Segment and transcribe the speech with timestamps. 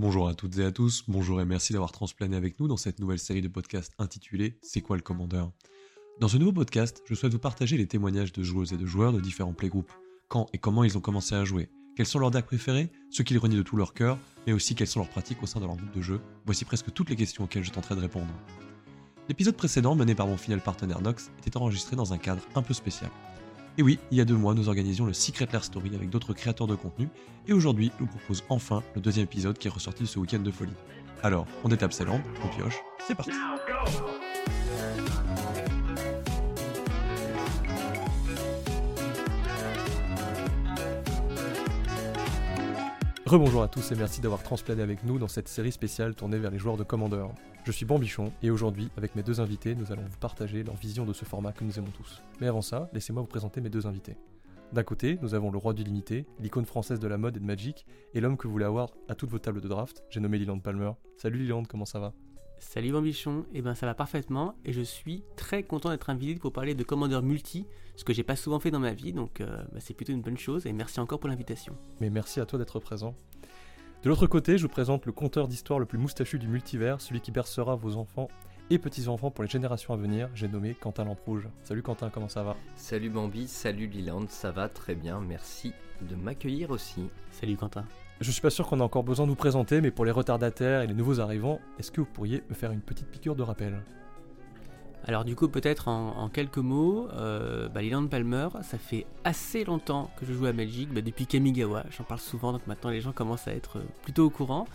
[0.00, 3.00] Bonjour à toutes et à tous, bonjour et merci d'avoir transplané avec nous dans cette
[3.00, 5.52] nouvelle série de podcasts intitulée C'est quoi le commandeur?
[6.20, 9.12] Dans ce nouveau podcast, je souhaite vous partager les témoignages de joueuses et de joueurs
[9.12, 9.92] de différents playgroupes,
[10.28, 11.68] quand et comment ils ont commencé à jouer,
[11.98, 14.86] quels sont leurs decks préférés, ceux qu'ils renient de tout leur cœur, mais aussi quelles
[14.86, 16.22] sont leurs pratiques au sein de leur groupe de jeu?
[16.46, 18.32] Voici presque toutes les questions auxquelles je tenterai de répondre.
[19.28, 22.72] L'épisode précédent, mené par mon fidèle partenaire Nox, était enregistré dans un cadre un peu
[22.72, 23.10] spécial.
[23.78, 26.34] Et oui, il y a deux mois, nous organisions le Secret Lair Story avec d'autres
[26.34, 27.08] créateurs de contenu,
[27.46, 30.40] et aujourd'hui, je vous propose enfin le deuxième épisode qui est ressorti de ce week-end
[30.40, 30.72] de folie.
[31.22, 33.30] Alors, on détape ses lampes, on pioche, c'est parti
[43.30, 46.50] Rebonjour à tous et merci d'avoir transplané avec nous dans cette série spéciale tournée vers
[46.50, 47.26] les joueurs de Commander.
[47.64, 51.04] Je suis Bambichon et aujourd'hui, avec mes deux invités, nous allons vous partager leur vision
[51.04, 52.22] de ce format que nous aimons tous.
[52.40, 54.16] Mais avant ça, laissez-moi vous présenter mes deux invités.
[54.72, 57.44] D'un côté, nous avons le roi du limité, l'icône française de la mode et de
[57.44, 60.38] Magic, et l'homme que vous voulez avoir à toutes vos tables de draft, j'ai nommé
[60.38, 60.92] Liland Palmer.
[61.18, 62.14] Salut Liland, comment ça va?
[62.60, 66.38] Salut Bambichon, et eh ben ça va parfaitement et je suis très content d'être invité
[66.38, 69.40] pour parler de Commander Multi, ce que j'ai pas souvent fait dans ma vie, donc
[69.40, 71.76] euh, bah, c'est plutôt une bonne chose et merci encore pour l'invitation.
[72.00, 73.14] Mais merci à toi d'être présent.
[74.02, 77.20] De l'autre côté, je vous présente le conteur d'histoire le plus moustachu du multivers, celui
[77.20, 78.28] qui bercera vos enfants
[78.70, 81.48] et petits-enfants pour les générations à venir, j'ai nommé Quentin Lamprouge.
[81.64, 82.56] Salut Quentin, comment ça va?
[82.76, 87.10] Salut Bambi, salut Liland, ça va très bien, merci de m'accueillir aussi.
[87.30, 87.84] Salut Quentin.
[88.22, 90.80] Je suis pas sûr qu'on a encore besoin de nous présenter, mais pour les retardataires
[90.80, 93.82] et les nouveaux arrivants, est-ce que vous pourriez me faire une petite piqûre de rappel?
[95.06, 100.26] Alors du coup peut-être en, quelques mots, euh, bah, Palmer, ça fait assez longtemps que
[100.26, 103.48] je joue à Magic, bah, depuis Kamigawa, j'en parle souvent donc maintenant les gens commencent
[103.48, 104.66] à être plutôt au courant.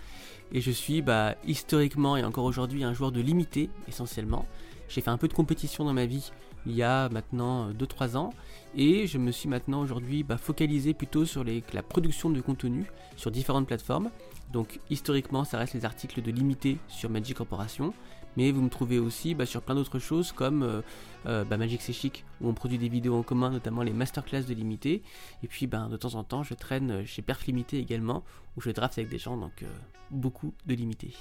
[0.51, 4.45] Et je suis bah, historiquement et encore aujourd'hui un joueur de limité essentiellement.
[4.87, 6.31] J'ai fait un peu de compétition dans ma vie
[6.67, 8.33] il y a maintenant 2-3 ans
[8.75, 13.31] et je me suis maintenant aujourd'hui bah, focalisé plutôt sur la production de contenu sur
[13.31, 14.09] différentes plateformes.
[14.51, 17.93] Donc historiquement ça reste les articles de limité sur Magic Corporation,
[18.37, 20.81] mais vous me trouvez aussi bah, sur plein d'autres choses comme euh,
[21.25, 24.43] euh, bah, Magic C'est Chic où on produit des vidéos en commun, notamment les masterclass
[24.43, 25.03] de limité.
[25.43, 28.23] Et puis ben, de temps en temps je traîne chez Perf Limité également
[28.55, 29.67] où je draft avec des gens, donc euh,
[30.11, 31.13] beaucoup de limité.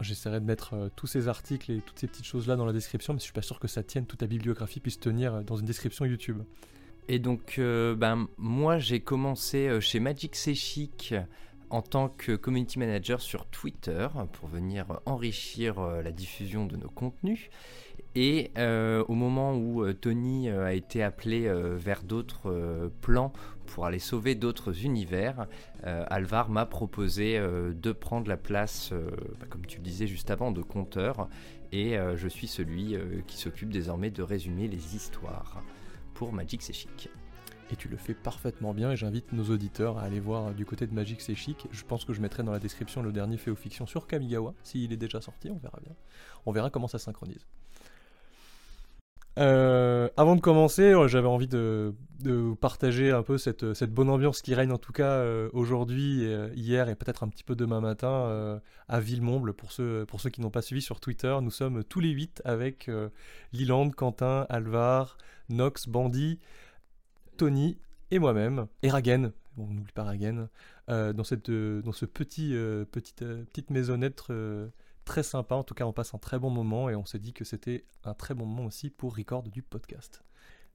[0.00, 3.12] J'essaierai de mettre euh, tous ces articles et toutes ces petites choses-là dans la description,
[3.12, 5.66] mais je suis pas sûr que ça tienne, toute la bibliographie puisse tenir dans une
[5.66, 6.42] description YouTube.
[7.08, 11.14] Et donc, euh, ben, moi, j'ai commencé chez Magic C'est Chic
[11.70, 17.50] en tant que community manager sur Twitter pour venir enrichir la diffusion de nos contenus.
[18.14, 23.32] Et au moment où Tony a été appelé vers d'autres plans
[23.68, 25.46] pour aller sauver d'autres univers,
[25.86, 30.06] euh, Alvar m'a proposé euh, de prendre la place, euh, bah, comme tu le disais
[30.06, 31.28] juste avant, de conteur,
[31.70, 32.96] et je suis celui
[33.26, 35.62] qui s'occupe désormais de résumer les histoires
[36.14, 37.10] pour Magic C'est Chic.
[37.70, 40.86] Et tu le fais parfaitement bien et j'invite nos auditeurs à aller voir du côté
[40.86, 41.66] de Magic C'est Chic.
[41.70, 44.54] Je pense que je mettrai dans la description le dernier fait aux fictions sur Kamigawa.
[44.62, 45.94] S'il est déjà sorti, on verra bien.
[46.46, 47.46] On verra comment ça synchronise.
[49.38, 51.94] Euh, avant de commencer, euh, j'avais envie de,
[52.60, 56.24] partager un peu cette, cette, bonne ambiance qui règne en tout cas euh, aujourd'hui,
[56.54, 59.52] hier et peut-être un petit peu demain matin à Villemomble.
[59.54, 62.42] Pour ceux, pour ceux qui n'ont pas suivi sur Twitter, nous sommes tous les huit
[62.44, 62.90] avec
[63.52, 65.18] Liland, Quentin, Alvar,
[65.48, 66.40] Nox, Bandy,
[67.38, 67.78] Tony
[68.10, 70.48] et moi-même, et Ragen, on n'oublie pas Ragen,
[70.88, 72.54] dans, cette, dans ce petit,
[72.90, 74.22] petite, petite maisonnette
[75.08, 75.54] très sympa.
[75.54, 77.84] En tout cas, on passe un très bon moment et on s'est dit que c'était
[78.04, 80.22] un très bon moment aussi pour record du podcast.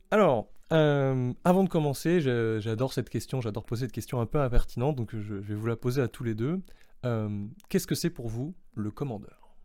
[0.10, 4.96] Alors, euh, avant de commencer, j'adore cette question, j'adore poser cette question un peu impertinente,
[4.96, 6.62] donc je, vais vous la poser à tous les deux.
[7.06, 9.56] Euh, qu'est-ce que c'est pour vous le commandeur?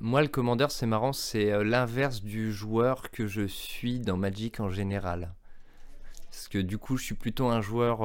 [0.00, 4.60] Moi, le commandeur, c'est marrant, c'est euh, l'inverse du joueur que je suis dans Magic
[4.60, 5.34] en général.
[6.42, 7.98] Parce que du coup, je suis plutôt un joueur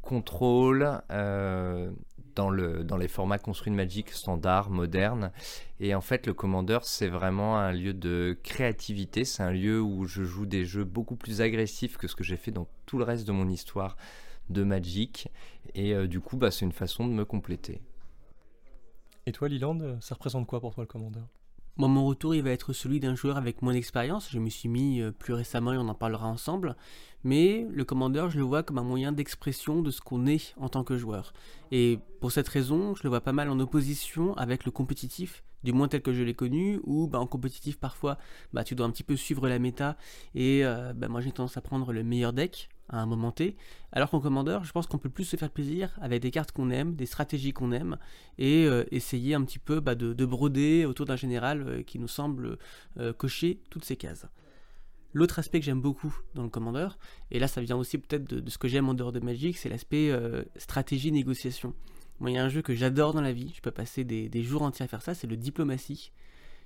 [0.00, 1.02] contrôle,
[2.34, 5.32] dans, le, dans les formats construits de Magic standard, moderne.
[5.78, 9.26] Et en fait, le Commander, c'est vraiment un lieu de créativité.
[9.26, 12.38] C'est un lieu où je joue des jeux beaucoup plus agressifs que ce que j'ai
[12.38, 13.98] fait dans tout le reste de mon histoire
[14.48, 15.28] de Magic.
[15.74, 17.82] Et euh, du coup, bah, c'est une façon de me compléter.
[19.26, 21.20] Et toi, Liland, ça représente quoi pour toi le Commander
[21.76, 24.30] Moi, mon retour, il va être celui d'un joueur avec moins d'expérience.
[24.30, 26.76] Je me suis mis euh, plus récemment et on en parlera ensemble
[27.24, 30.68] mais le commandeur, je le vois comme un moyen d'expression de ce qu'on est en
[30.68, 31.32] tant que joueur.
[31.70, 35.72] Et pour cette raison, je le vois pas mal en opposition avec le compétitif, du
[35.72, 38.18] moins tel que je l'ai connu, où bah, en compétitif parfois
[38.52, 39.96] bah, tu dois un petit peu suivre la méta,
[40.34, 43.56] et euh, bah, moi j'ai tendance à prendre le meilleur deck à un moment T,
[43.92, 46.70] alors qu'en commandeur, je pense qu'on peut plus se faire plaisir avec des cartes qu'on
[46.70, 47.96] aime, des stratégies qu'on aime,
[48.38, 52.58] et euh, essayer un petit peu de, broder autour d'un général euh, qui nous semble
[53.16, 54.26] cocher toutes ces cases.
[55.14, 56.98] L'autre aspect que j'aime beaucoup dans le commandeur,
[57.30, 59.68] et là ça vient aussi peut-être de, ce que j'aime en dehors de Magic, c'est
[59.68, 61.74] l'aspect euh, stratégie-négociation.
[62.20, 64.28] Moi, il y a un jeu que j'adore dans la vie, je peux passer des,
[64.28, 66.12] des jours entiers à faire ça, c'est le Diplomatie.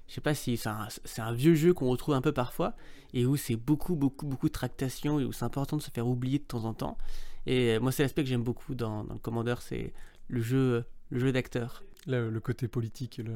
[0.08, 2.76] Je sais pas si c'est un, vieux jeu qu'on retrouve un peu parfois
[3.12, 6.06] et où c'est beaucoup, beaucoup, beaucoup de tractation et où c'est important de se faire
[6.06, 6.96] oublier de temps en temps.
[7.46, 9.92] Et moi, c'est l'aspect que j'aime beaucoup dans, dans le Commander, c'est
[10.28, 11.82] le jeu, le jeu d'acteur.
[12.06, 13.32] Le, le côté politique, le,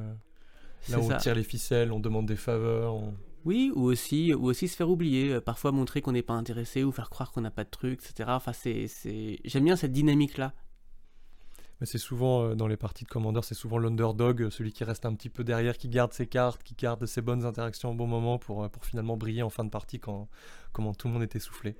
[0.91, 1.17] là où on ça.
[1.17, 2.95] tire les ficelles, on demande des faveurs.
[2.95, 3.15] on-
[3.45, 6.85] Oui, ou aussi, ou aussi se faire oublier, euh, parfois montrer qu'on n'est pas intéressé
[6.85, 8.31] ou faire croire qu'on n'a pas de truc, etc.
[8.33, 8.87] Enfin, c'est.
[9.45, 10.53] J'aime bien cette dynamique-là.
[11.81, 14.85] Mais c'est souvent euh, dans les parties de Commander, c'est souvent l'underdog, euh, celui qui
[14.85, 17.95] reste un petit peu derrière, qui garde ses cartes, qui garde ses bonnes interactions au
[17.95, 20.29] bon moment pour, pour finalement briller en fin de partie quand,
[20.73, 21.77] quand tout le monde est essoufflé.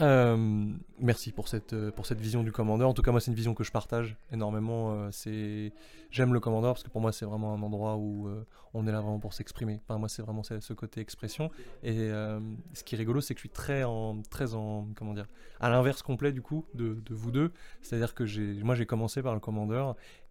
[0.00, 0.36] Euh,
[0.98, 2.84] merci pour cette, euh, pour cette vision du Commander.
[2.84, 5.08] En tout cas, moi, c'est une vision que je partage énormément.
[5.26, 5.70] euh.
[6.10, 8.28] J'aime le Commander parce que pour moi, c'est vraiment un endroit où
[8.72, 9.80] on est là vraiment pour s'exprimer.
[9.82, 11.50] Enfin, moi, c'est vraiment ce côté expression.
[11.82, 15.26] Et ce qui est rigolo, c'est que je suis très en, très en, comment dire,
[15.58, 17.52] à l'inverse complet du coup de, vous deux.
[17.82, 19.84] C'est-à-dire que moi, j'ai commencé par le Commander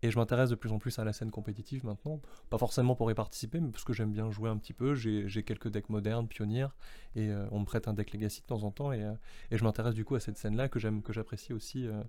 [0.03, 2.21] et je m'intéresse de plus en plus à la scène compétitive maintenant.
[2.49, 4.95] Pas forcément pour y participer, mais parce que j'aime bien jouer un petit peu.
[4.95, 6.67] J'ai, quelques decks modernes, pionniers,
[7.17, 9.03] et on me prête un deck Legacy de temps en temps, et,
[9.53, 12.01] et je m'intéresse du coup à cette scène-là que j'aime, que j'apprécie aussi, euh,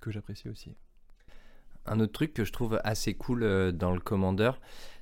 [0.00, 0.76] que j'apprécie aussi.
[1.86, 4.52] Un autre truc que je trouve assez cool euh, dans le Commander,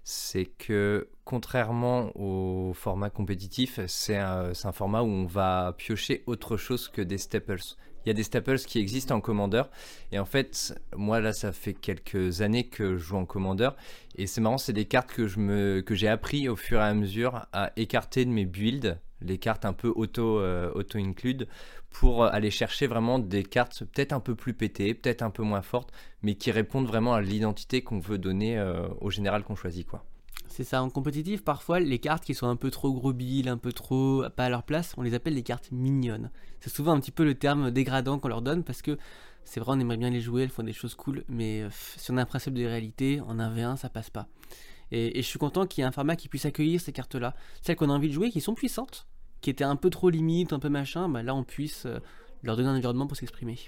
[0.03, 6.89] c'est que contrairement au format compétitif, c'est un, format où on va piocher autre chose
[6.89, 7.61] que des staples.
[8.07, 9.65] Il y a des staples qui existent en Commander,
[10.13, 13.69] et en fait, moi là, ça fait quelques années que je joue en Commander,
[14.17, 16.95] et c'est marrant, c'est des cartes que me que j'ai appris au fur et à
[16.95, 21.49] mesure à écarter de mes builds, les cartes un peu auto euh, auto include,
[21.91, 25.63] pour aller chercher vraiment des cartes peut-être un peu plus pétées, peut-être un peu moins
[25.63, 29.87] fortes mais qui répondent vraiment à l'identité qu'on veut donner euh, au général qu'on choisit
[29.87, 30.05] quoi.
[30.49, 33.57] C'est ça, en compétitif, parfois, les cartes qui sont un peu trop gros billes, un
[33.57, 36.33] peu trop pas à leur place, on les appelle les cartes mignonnes.
[36.59, 38.99] C'est souvent un petit peu le terme dégradant qu'on leur donne parce que
[39.45, 42.11] c'est vrai, on aimerait bien les jouer, elles font des choses cool, mais euh, si
[42.11, 44.27] on a un principe de réalité, en 1v1, ça passe pas.
[44.93, 47.77] Et je suis content qu'il y ait un format qui puisse accueillir ces cartes-là, celles
[47.77, 49.07] qu'on a envie de jouer, qui sont puissantes,
[49.41, 51.99] qui étaient un peu trop limites, un peu machin, bah là on puisse euh,
[52.43, 53.59] leur donner un environnement pour s'exprimer.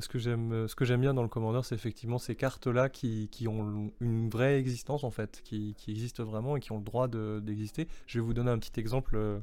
[0.00, 2.88] Ce que j'aime, euh, ce que j'aime bien dans le Commander, c'est effectivement ces cartes-là
[2.88, 7.08] qui, ont une vraie existence en fait, qui, existent vraiment et qui ont le droit
[7.08, 7.88] de- d'exister.
[8.06, 9.40] Je vais vous donner un petit exemple, euh,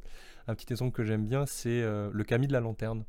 [0.48, 3.04] un petit exemple que j'aime bien, c'est le Camille de la Lanterne.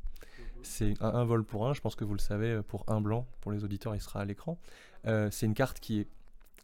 [0.63, 3.51] C'est un, vol pour un, je pense que vous le savez, pour un blanc, pour
[3.53, 4.59] les auditeurs, il sera à l'écran.
[5.05, 6.07] C'est une carte qui est,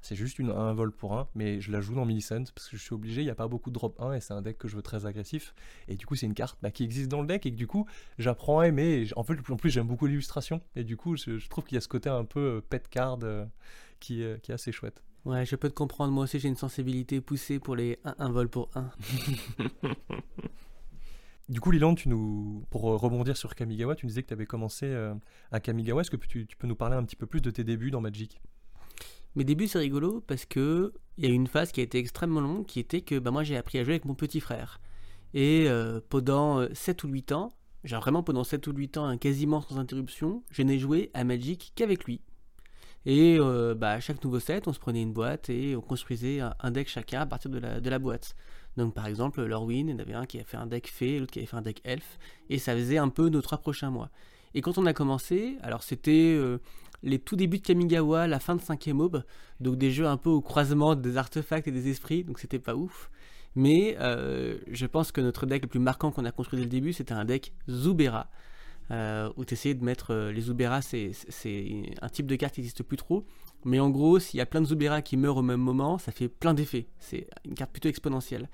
[0.03, 2.77] c'est juste une, un vol pour un, mais je la joue dans Millicent parce que
[2.77, 4.57] je suis obligé, il n'y a pas beaucoup de drop 1 et c'est un deck
[4.59, 5.55] que je veux très agressif.
[5.87, 7.67] Et du coup, c'est une carte bah, qui existe dans le deck et que du
[7.67, 7.87] coup,
[8.19, 9.01] j'apprends à aimer.
[9.03, 10.61] Et en fait, en plus, j'aime beaucoup l'illustration.
[10.75, 12.87] Et du coup, je, je trouve qu'il y a ce côté un peu euh, pet
[12.89, 13.45] card euh,
[13.99, 15.01] qui, est- qui est assez chouette.
[15.25, 18.31] Ouais, je peux te comprendre, moi aussi j'ai une sensibilité poussée pour les 1, 1
[18.31, 18.89] vol pour 1.
[21.49, 24.33] Du coup, Liland, tu nous, pour euh, rebondir sur Kamigawa, tu nous disais que tu
[24.33, 24.93] avais commencé
[25.51, 26.01] à Kamigawa.
[26.01, 28.01] Est-ce que tu, tu peux nous parler un petit peu plus de tes débuts dans
[28.01, 28.41] Magic?
[29.35, 31.97] Mes débuts, c'est rigolo parce que il y a eu une phase qui a été
[31.97, 34.79] extrêmement longue qui était que bah, moi j'ai appris à jouer avec mon petit frère.
[35.33, 37.53] Et euh, pendant euh, 7 ou 8 ans,
[37.83, 41.23] genre vraiment pendant 7 ou 8 ans, hein, quasiment sans interruption, je n'ai joué à
[41.23, 42.21] Magic qu'avec lui.
[43.05, 46.39] Et euh, bah, à chaque nouveau set, on se prenait une boîte et on construisait
[46.39, 48.35] un, deck chacun à partir de la, boîte.
[48.77, 51.19] Donc par exemple, Lorwyn, il y en avait un qui avait fait un deck fée,
[51.19, 52.17] l'autre qui avait fait un deck elfe,
[52.49, 54.09] et ça faisait un peu nos trois prochains mois.
[54.53, 56.59] Et quand on a commencé, alors c'était euh,
[57.03, 59.23] les tout débuts de Kamigawa, la fin de 5ème aube,
[59.59, 62.75] donc des jeux un peu au croisement des artefacts et des esprits, donc c'était pas
[62.75, 63.11] ouf.
[63.55, 66.71] Mais euh, je pense que notre deck le plus marquant qu'on a construit dès le
[66.71, 68.29] début, c'était un deck Zubera,
[68.89, 71.11] euh, où tu essayais de mettre euh, les Zubera, c'est
[72.01, 73.25] un type de carte qui n'existe plus trop.
[73.65, 76.11] Mais en gros, s'il y a plein de Zubera qui meurent au même moment, ça
[76.11, 76.87] fait plein d'effets.
[76.99, 78.49] C'est une carte plutôt exponentielle.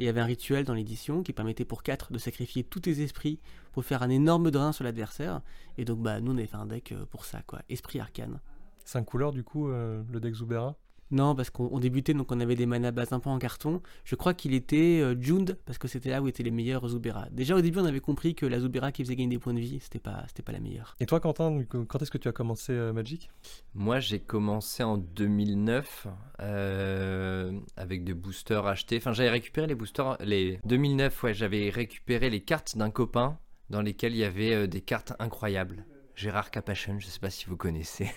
[0.00, 3.02] Il y avait un rituel dans l'édition qui permettait pour 4 de sacrifier tous tes
[3.02, 3.38] esprits
[3.72, 5.42] pour faire un énorme drain sur l'adversaire.
[5.76, 7.60] Et donc, bah, nous, on avait fait un deck euh, pour ça, quoi.
[7.68, 8.40] Esprit arcane.
[8.86, 10.74] 5 couleurs, du coup, euh, le deck Zubera?
[11.10, 13.82] Non, parce qu'on on débutait, donc on avait des mana base un peu en carton.
[14.04, 17.26] Je crois qu'il était euh, Jund, parce que c'était là où étaient les meilleurs Zubera.
[17.30, 19.60] Déjà au début, on avait compris que la Zubera qui faisait gagner des points de
[19.60, 20.96] vie, c'était pas, c'était pas la meilleure.
[21.00, 23.30] Et toi, Quentin, coup, quand est-ce que tu as commencé euh, Magic?
[23.74, 26.06] Moi j'ai commencé en 2009
[26.40, 28.96] euh, avec des boosters achetés.
[28.98, 30.16] Enfin j'avais récupéré les boosters.
[30.20, 33.38] Les 2009 ouais j'avais récupéré les cartes d'un copain
[33.68, 35.84] dans lesquelles il y avait euh, des cartes incroyables.
[36.16, 38.10] Gérard Capachon, je sais pas si vous connaissez.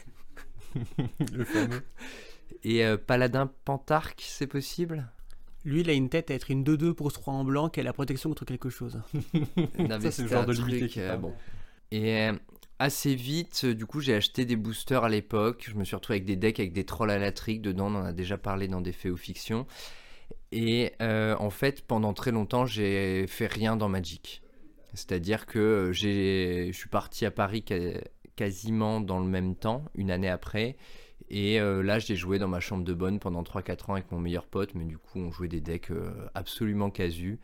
[1.33, 1.83] Le fameux.
[2.63, 5.07] Et euh, Paladin Pantarque, c'est possible?
[5.65, 7.83] Lui, il a une tête à être une 2-2 pour 3 en blanc qui a
[7.83, 8.99] la protection contre quelque chose.
[9.79, 11.33] Non, Ça, c'est le genre de limité qui euh, bon.
[11.91, 12.33] Et euh,
[12.79, 15.65] assez vite, du coup, j'ai acheté des boosters à l'époque.
[15.69, 17.87] Je me suis retrouvé avec des decks avec des trolls à la trick dedans.
[17.87, 19.65] On en a déjà parlé dans des faits ou fictions.
[20.51, 24.41] Et euh, en fait, pendant très longtemps, j'ai fait rien dans Magic.
[24.93, 28.03] C'est-à-dire que j'ai, je suis parti à Paris qua-
[28.35, 30.75] quasiment dans le même temps, une année après.
[31.35, 34.45] Et là, j'ai joué dans ma chambre de bonne pendant 3-4 ans avec mon meilleur
[34.45, 35.91] pote, mais du coup, on jouait des decks
[36.35, 37.39] absolument casus.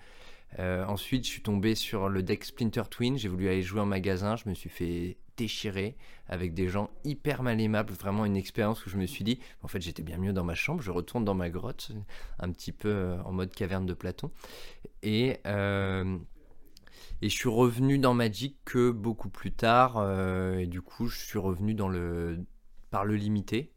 [0.59, 3.17] ensuite, je suis tombé sur le deck Splinter Twin.
[3.17, 4.35] J'ai voulu aller jouer en magasin.
[4.35, 5.95] Je me suis fait déchiré
[6.27, 9.67] avec des gens hyper mal aimables, vraiment une expérience où je me suis dit, en
[9.69, 11.91] fait j'étais bien mieux dans ma chambre, je retourne dans ma grotte,
[12.39, 14.31] un petit peu euh, en mode caverne de Platon.
[15.01, 16.17] Et, euh,
[17.21, 21.39] je suis revenu dans Magic que beaucoup plus tard, euh, et du coup je suis
[21.39, 22.45] revenu dans le,
[22.91, 23.71] par le limité.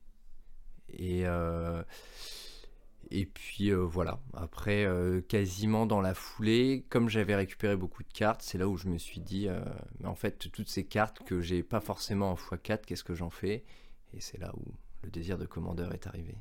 [0.90, 1.26] Et,
[3.14, 8.12] et puis euh, voilà, après euh, quasiment dans la foulée, comme j'avais récupéré beaucoup de
[8.12, 9.60] cartes, c'est là où je me suis dit, euh,
[10.00, 13.28] mais en fait toutes ces cartes que j'ai pas forcément en x4, qu'est-ce que j'en
[13.28, 13.64] fais?
[14.14, 14.64] Et c'est là où
[15.02, 16.38] le désir de commandeur est arrivé.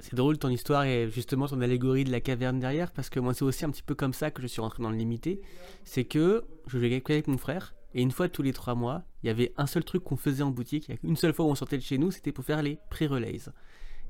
[0.00, 3.32] C'est drôle ton histoire et justement ton allégorie de la caverne derrière, parce que moi
[3.32, 5.42] c'est aussi un petit peu comme ça que je suis rentré dans le limité.
[5.84, 9.26] C'est que je jouais avec mon frère, et une fois tous les trois mois, il
[9.26, 11.78] y avait un seul truc qu'on faisait en boutique, une seule fois où on sortait
[11.78, 13.50] de chez nous, c'était pour faire les pré-relays.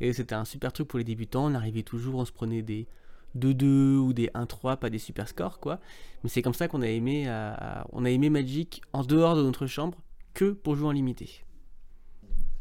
[0.01, 1.47] Et c'était un super truc pour les débutants.
[1.47, 2.89] On arrivait toujours, on se prenait des
[3.37, 5.81] 2-2 ou des 1-3, pas des super scores, quoi.
[6.23, 7.55] Mais c'est comme ça qu'on a aimé, euh,
[7.93, 9.99] on a aimé Magic en dehors de notre chambre
[10.35, 11.45] que pour jouer en limité.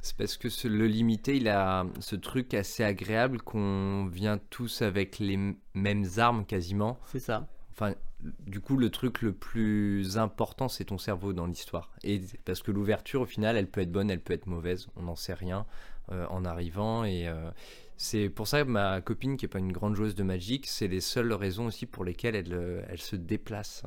[0.02, 5.20] C'est parce que le limité, il a ce truc assez agréable qu'on vient tous avec
[5.20, 5.38] les
[5.76, 7.00] mêmes armes quasiment.
[7.06, 7.48] C'est ça.
[7.72, 7.94] Enfin,
[8.40, 11.92] du coup, le truc le plus important, c'est ton cerveau dans l'histoire.
[12.04, 15.04] Et parce que l'ouverture, au final, elle peut être bonne, elle peut être mauvaise, on
[15.04, 15.66] n'en sait rien.
[16.12, 17.06] Euh, en arrivant.
[17.06, 17.52] Et euh,
[17.96, 20.88] c'est pour ça que ma copine, qui n'est pas une grande joueuse de Magic, c'est
[20.88, 23.84] les seules raisons aussi pour lesquelles elle, euh, se déplace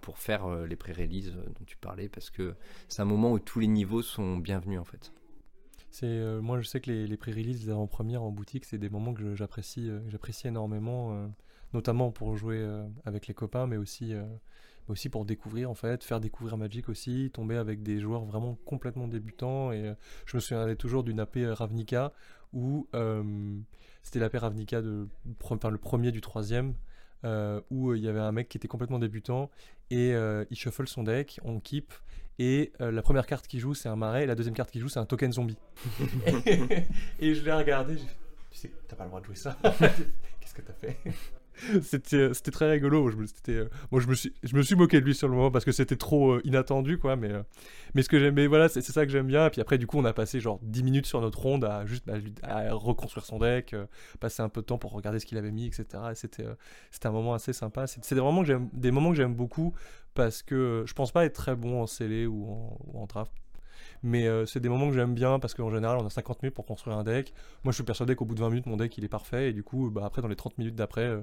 [0.00, 2.54] pour faire les pré-releases dont tu parlais, parce que
[2.86, 5.12] c'est un moment où tous les niveaux sont bienvenus en fait.
[5.90, 9.34] C'est moi je sais que les, pré-releases, les avant-premières en boutique, c'est des moments que
[9.34, 9.90] j'apprécie
[10.44, 11.28] énormément,
[11.72, 12.66] notamment pour jouer
[13.04, 14.14] avec les copains, mais aussi
[14.90, 19.08] aussi pour découvrir en fait, faire découvrir Magic aussi, tomber avec des joueurs vraiment complètement
[19.08, 19.72] débutants.
[19.72, 19.94] Et euh,
[20.26, 22.12] je me souviendrai toujours d'une AP Ravnica
[22.52, 23.58] où euh,
[24.02, 25.08] c'était l'AP Ravnica de,
[25.44, 26.74] enfin, le premier du troisième.
[27.24, 29.50] Euh, où il y avait un mec qui était complètement débutant
[29.90, 31.92] et il shuffle son deck, on keep
[32.38, 34.88] et la première carte qu'il joue c'est un marais et la deuxième carte qu'il joue
[34.88, 35.58] c'est un token zombie.
[37.18, 39.58] et je l'ai regardé, tu sais, t'as pas le droit de jouer ça.
[39.80, 40.96] Qu'est-ce que t'as fait?
[41.82, 43.10] C'était c'était très rigolo.
[43.10, 45.72] Je me, euh, moi je me suis moqué de lui sur le moment parce que
[45.72, 47.42] c'était trop euh, inattendu quoi mais euh,
[48.00, 49.46] ce que voilà c'est ça que j'aime bien.
[49.46, 51.86] Et puis après du coup on a passé genre 10 minutes sur notre ronde à
[51.86, 53.74] juste bah, à reconstruire son deck
[54.20, 57.34] passer un peu de temps pour regarder ce qu'il avait mis etc c'était un moment
[57.34, 57.86] assez sympa.
[57.86, 59.74] C'est des moments que j'aime des moments que j'aime beaucoup
[60.14, 63.32] parce que je pense pas être très bon en scellé ou en, ou en draft
[64.02, 66.54] mais euh, c'est des moments que j'aime bien parce qu'en général, on a 50 minutes
[66.54, 67.32] pour construire un deck.
[67.64, 69.50] Moi, je suis persuadé qu'au bout de 20 minutes, mon deck il est parfait.
[69.50, 71.20] Et du coup, bah, après, dans les 30 minutes d'après, euh,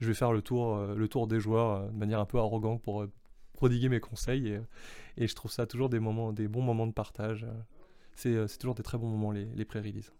[0.00, 2.82] je vais faire le tour, euh, le tour des joueurs de manière un peu arrogante
[2.82, 3.06] pour
[3.54, 4.60] prodiguer mes conseils.
[5.16, 7.46] Et, je trouve ça toujours des, moments, des bons moments de partage.
[8.14, 10.12] c'est toujours des très bons moments, les, les pré-releases.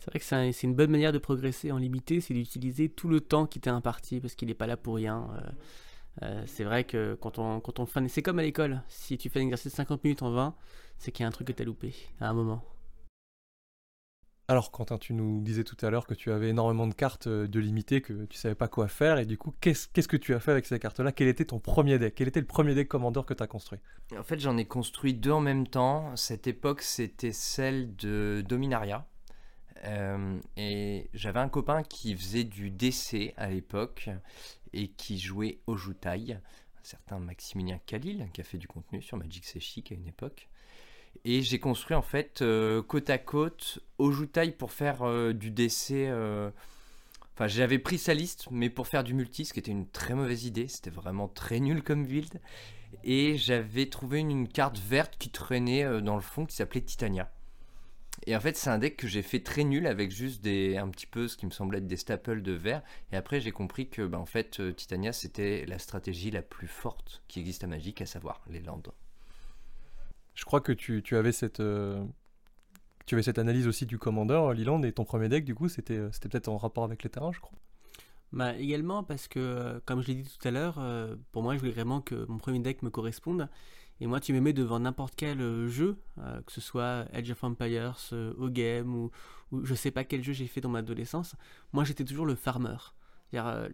[0.00, 3.20] C'est vrai que c'est une bonne manière de progresser en limité, c'est d'utiliser tout le
[3.20, 5.28] temps qui t'est imparti parce qu'il n'est pas là pour rien.
[6.46, 9.40] C'est vrai que quand on, quand on fait, c'est comme à l'école, si tu fais
[9.40, 10.54] un exercice de 50 minutes en 20,
[10.98, 12.62] c'est qu'il y a un truc que tu as loupé à un moment.
[14.50, 17.46] Alors Quentin, tu nous disais tout à l'heure que tu avais énormément de cartes euh,
[17.46, 20.40] de limité, que tu savais pas quoi faire, et du coup, qu'est-ce, que tu as
[20.40, 21.12] fait avec ces cartes-là?
[21.12, 22.16] Quel était ton premier deck?
[22.16, 23.78] Quel était le premier deck Commander que tu as construit?
[24.18, 26.16] En fait, j'en ai construit deux en même temps.
[26.16, 29.06] Cette époque, c'était celle de Dominaria.
[29.84, 34.10] Euh, et j'avais un copain qui faisait du DC à l'époque
[34.72, 36.40] et qui jouait au Jutai, un
[36.82, 40.48] certain Maximilien Khalil, qui a fait du contenu sur Magic C'est à une époque.
[41.24, 45.50] Et j'ai construit en fait euh, côte à côte au Jutai pour faire euh, du
[45.50, 45.90] DC.
[45.90, 46.50] Euh,
[47.34, 50.14] enfin, j'avais pris sa liste, mais pour faire du multi, ce qui était une très
[50.14, 50.68] mauvaise idée.
[50.68, 52.40] C'était vraiment très nul comme build.
[53.04, 57.30] Et j'avais trouvé une, carte verte qui traînait dans le fond qui s'appelait Titania.
[58.26, 60.88] Et en fait, c'est un deck que j'ai fait très nul avec juste des, un
[60.88, 62.82] petit peu ce qui me semblait être des staples de vert.
[63.12, 67.22] Et après, j'ai compris que, bah, en fait, Titania, c'était la stratégie la plus forte
[67.28, 68.92] qui existe à Magic, à savoir les landes.
[70.40, 72.02] Je crois que tu, tu avais cette, euh,
[73.04, 75.98] tu avais cette analyse aussi du commandeur, Liland, et ton premier deck, du coup, c'était,
[75.98, 77.58] euh, c'était peut-être en rapport avec les terrains, je crois.
[78.32, 80.80] Bah, également parce que, euh, comme je l'ai dit tout à l'heure,
[81.32, 83.50] pour moi, je voulais vraiment que mon premier deck me corresponde.
[84.00, 87.98] Et moi, tu me mets devant n'importe quel jeu, que ce soit Edge of Empires,
[88.38, 89.10] O-Game, ou,
[89.52, 91.36] ou, je sais pas quel jeu j'ai fait dans ma adolescence.
[91.72, 92.76] Moi, j'étais toujours le farmer.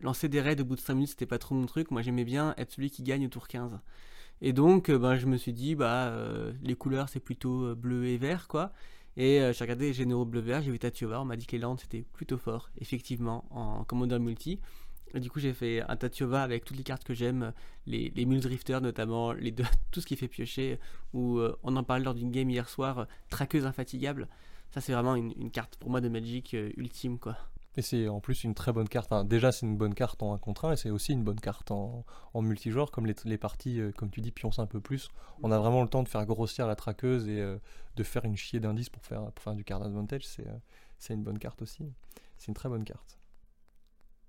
[0.00, 1.92] lancer des raids au bout de 5 minutes, c'était pas trop mon truc.
[1.92, 3.78] Moi, j'aimais bien être celui qui gagne au tour 15.
[4.42, 7.75] Et donc, euh, ben, je me suis dit, bah, euh, les couleurs, c'est plutôt euh,
[7.75, 8.73] bleu et vert, quoi.
[9.18, 11.80] Et j'ai regardé les généraux bleu-vert, j'ai vu Tatiovar, on m'a dit que les landes,
[11.80, 14.61] c'était plutôt fort, effectivement, en Commander Multi.
[15.15, 17.53] Du coup, j'ai fait un Tatiova avec toutes les cartes que j'aime,
[17.87, 20.79] les, les Mule Drifter notamment, les deux, tout ce qui fait piocher.
[21.13, 24.29] Ou on en parlait lors d'une game hier soir, Traqueuse Infatigable.
[24.71, 27.37] Ça, c'est vraiment une, une, carte pour moi de Magic ultime, quoi.
[27.77, 29.13] Et c'est en plus une très bonne carte.
[29.27, 31.71] déjà, c'est une bonne carte en 1 contre 1 et c'est aussi une bonne carte
[31.71, 32.91] en, en multijoueur.
[32.91, 35.11] Comme les, les parties, euh, comme tu dis, pioncent un peu plus.
[35.43, 37.59] On a vraiment le temps de faire grossir la traqueuse et euh,
[37.97, 40.27] de faire une chier d'indices pour faire, pour faire du card advantage.
[40.27, 41.85] C'est euh, une bonne carte aussi.
[42.39, 43.19] C'est une très bonne carte.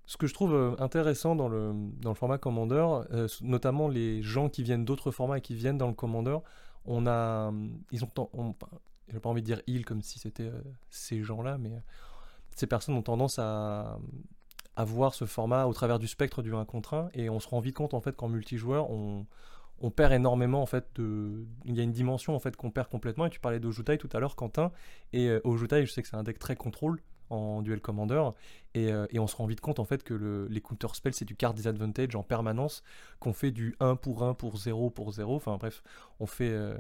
[0.08, 2.86] Ce que je trouve intéressant dans le, dans le format Commander,
[3.42, 6.38] notamment les gens qui viennent d'autres formats et qui viennent dans le Commander,
[6.86, 7.52] on a.
[7.92, 8.10] Ils ont.
[8.34, 8.56] On,
[9.10, 10.52] j'ai pas envie de dire ils comme si c'était
[10.90, 11.72] ces gens-là, mais
[12.58, 14.00] ces personnes ont tendance à,
[14.80, 17.60] voir ce format au travers du spectre du 1 contre 1 et on se rend
[17.60, 19.26] vite compte en fait qu'en multijoueur on,
[19.80, 22.88] on perd énormément en fait de il y a une dimension en fait qu'on perd
[22.88, 24.72] complètement et tu parlais d'Ojutai tout à l'heure Quentin
[25.14, 28.30] et euh, Ojutai je sais que c'est un deck très contrôle en duel commander
[28.74, 31.14] et, euh, et, on se rend vite compte en fait que le, les counter spells
[31.14, 32.84] c'est du card disadvantage en permanence
[33.20, 35.84] qu'on fait du 1 pour 1 pour 0 pour 0 enfin bref
[36.20, 36.78] on fait euh,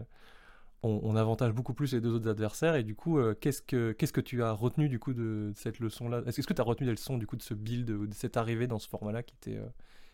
[0.83, 2.75] on, avantage beaucoup plus les deux autres adversaires.
[2.75, 5.79] Et du coup, euh, qu'est-ce que qu'est-ce que tu as retenu du coup de cette
[5.79, 6.21] leçon-là?
[6.27, 8.67] Est-ce que tu as retenu des leçons du coup de ce build, de cette arrivée
[8.67, 9.59] dans ce format-là qui était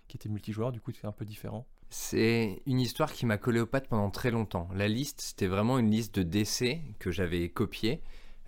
[0.07, 3.59] qui était multijoueur, du coup, c'est un peu différent C'est une histoire qui m'a collé
[3.59, 4.67] aux pattes pendant très longtemps.
[4.75, 8.01] La liste, c'était vraiment une liste de décès que j'avais copiée.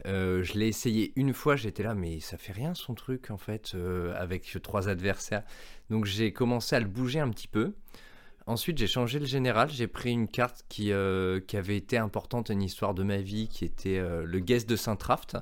[0.06, 3.38] Euh, je l'ai essayé une fois, j'étais là, mais ça fait rien son truc en
[3.38, 3.76] fait,
[4.16, 5.44] avec trois adversaires.
[5.90, 7.74] Donc j'ai commencé à le bouger un petit peu.
[8.48, 9.72] Ensuite, j'ai changé le général.
[9.72, 13.66] J'ai pris une carte qui, euh, avait été importante une histoire de ma vie, qui
[13.66, 15.38] était euh, le guest de Saint-Traft.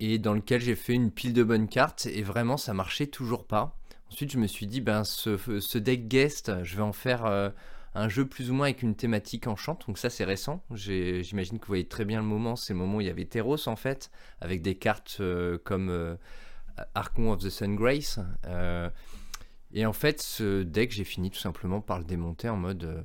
[0.00, 2.06] Et dans lequel j'ai fait une pile de bonnes cartes.
[2.06, 3.76] Et vraiment, ça marchait toujours pas.
[4.10, 7.50] Ensuite, je me suis dit, ben, ce, ce deck guest, je vais en faire euh,
[7.98, 9.86] un jeu plus ou moins avec une thématique enchante.
[9.86, 10.62] Donc, ça, c'est récent.
[10.70, 12.56] J'imagine que vous voyez très bien le moment.
[12.56, 15.20] C'est le moment où il y avait Teros, en fait, avec des cartes
[15.64, 16.18] comme
[16.94, 18.18] Archon of the Sun Grace.
[19.72, 22.84] Et en fait, ce deck, j'ai fini tout simplement par le démonter en mode.
[22.84, 23.02] Euh,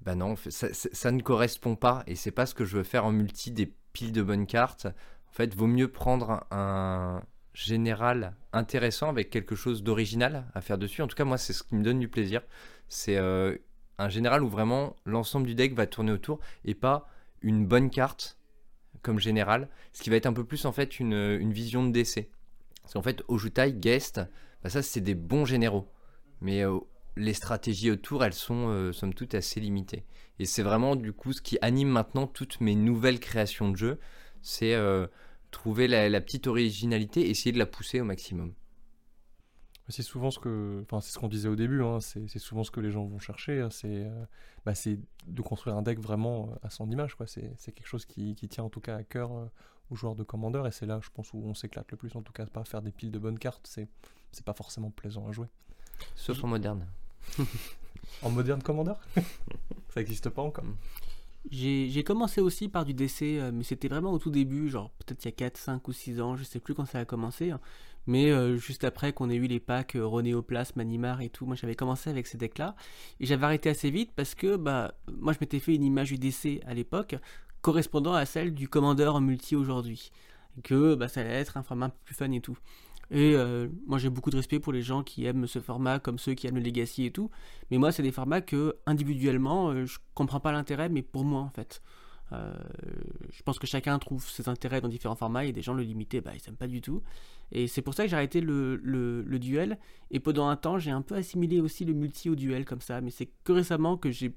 [0.00, 3.12] bah non, ça, ne correspond pas et c'est pas ce que je veux faire en
[3.12, 4.86] multi des piles de bonnes cartes.
[4.86, 7.22] En fait, vaut mieux prendre un
[7.54, 11.00] général intéressant avec quelque chose d'original à faire dessus.
[11.00, 12.42] En tout cas, moi, c'est ce qui me donne du plaisir.
[12.88, 13.56] C'est euh,
[13.98, 17.08] un général où vraiment l'ensemble du deck va tourner autour et pas
[17.42, 18.38] une bonne carte
[19.02, 19.68] comme général.
[19.92, 22.30] Ce qui va être un peu plus en fait une, vision de décès.
[22.82, 24.20] Parce qu'en fait, Ojutai, Guest,
[24.62, 25.88] bah, ça c'est des bons généraux.
[26.40, 26.78] Mais euh,
[27.16, 30.04] les stratégies autour, elles sont euh, somme toute assez limitées.
[30.38, 34.00] Et c'est vraiment du coup ce qui anime maintenant toutes mes nouvelles créations de jeux,
[34.42, 35.06] c'est euh,
[35.50, 38.52] trouver la, petite originalité, essayer de la pousser au maximum.
[39.88, 42.70] C'est souvent ce que, enfin c'est ce qu'on disait au début, hein, c'est souvent ce
[42.70, 43.68] que les gens vont chercher, hein,
[44.64, 47.26] bah, c'est de construire un deck vraiment à son image, quoi.
[47.26, 49.30] C'est quelque chose qui, qui, tient en tout cas à cœur
[49.90, 52.22] aux joueurs de Commander, et c'est là, je pense, où on s'éclate le plus, en
[52.22, 53.88] tout cas, pas faire des piles de bonnes cartes, c'est
[54.34, 55.46] c'est pas forcément plaisant à jouer.
[56.16, 56.86] Sauf en moderne.
[58.22, 58.94] en moderne Commander?
[59.14, 60.64] Ça n'existe pas encore.
[61.50, 65.24] J'ai commencé aussi par du DC, euh, mais c'était vraiment au tout début, genre peut-être
[65.24, 67.50] il y a 4, 5 ou 6 ans, je sais plus quand ça a commencé.
[67.50, 67.60] Hein.
[68.06, 71.54] Mais euh, juste après qu'on ait eu les packs euh, Ronéoplasme, Manimar et tout, moi
[71.54, 72.76] j'avais commencé avec ces decks-là.
[73.20, 76.18] Et j'avais arrêté assez vite parce que bah, moi je m'étais fait une image du
[76.18, 77.16] DC à l'époque
[77.60, 80.12] correspondant à celle du commandeur multi aujourd'hui.
[80.62, 82.58] Que bah, ça allait être un format un peu plus fun et tout.
[83.10, 86.18] Et euh, moi j'ai beaucoup de respect pour les gens qui aiment ce format, comme
[86.18, 87.30] ceux qui aiment le Legacy et tout.
[87.70, 91.40] Mais moi c'est des formats que individuellement euh, je comprends pas l'intérêt, mais pour moi
[91.40, 91.82] en fait.
[92.32, 92.54] Euh,
[93.30, 96.20] je pense que chacun trouve ses intérêts dans différents formats et des gens le limiter,
[96.20, 97.02] bah, ils n'aiment pas du tout.
[97.52, 99.78] Et c'est pour ça que j'ai arrêté le, le, duel.
[100.10, 103.00] Et pendant un temps, j'ai un peu assimilé aussi le multi au duel comme ça.
[103.02, 104.34] Mais c'est que récemment que j'ai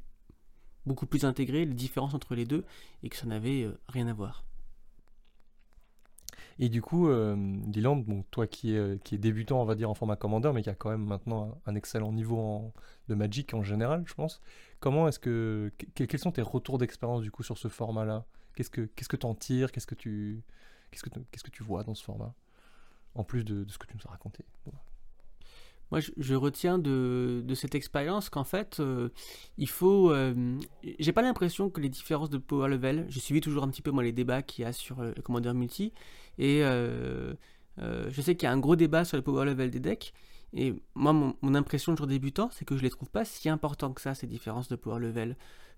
[0.85, 2.65] beaucoup plus intégré les différences entre les deux
[3.03, 4.43] et que ça n'avait rien à voir.
[6.59, 9.89] Et du coup, euh, Dylan, bon, toi qui es, euh, qui débutant, on va dire,
[9.89, 12.73] en format Commander, mais qui a quand même maintenant un, excellent niveau
[13.09, 14.41] de Magic en général, je pense.
[14.79, 18.25] Comment est-ce que, quels sont tes retours d'expérience du coup sur ce format-là?
[18.55, 19.71] Qu'est-ce que qu'est-ce que en tires?
[19.71, 20.41] Qu'est-ce que tu
[20.89, 22.33] qu'est-ce que qu'est-ce que tu vois dans ce format?
[23.13, 24.43] En plus de, ce que tu nous as raconté.
[25.91, 29.09] Moi, je, retiens de, cette expérience qu'en fait, euh,
[29.57, 30.11] il faut.
[30.11, 30.59] Euh,
[30.99, 33.05] j'ai pas l'impression que les différences de power level.
[33.09, 35.53] J'ai suivi toujours un petit peu moi les débats qu'il y a sur le Commander
[35.53, 35.93] Multi
[36.37, 37.33] et euh,
[37.79, 40.13] euh, je sais qu'il y a un gros débat sur le power level des decks.
[40.53, 43.91] Et moi, mon, impression de jour débutant, c'est que je les trouve pas si importants
[43.91, 45.35] que ça, ces différences de power level.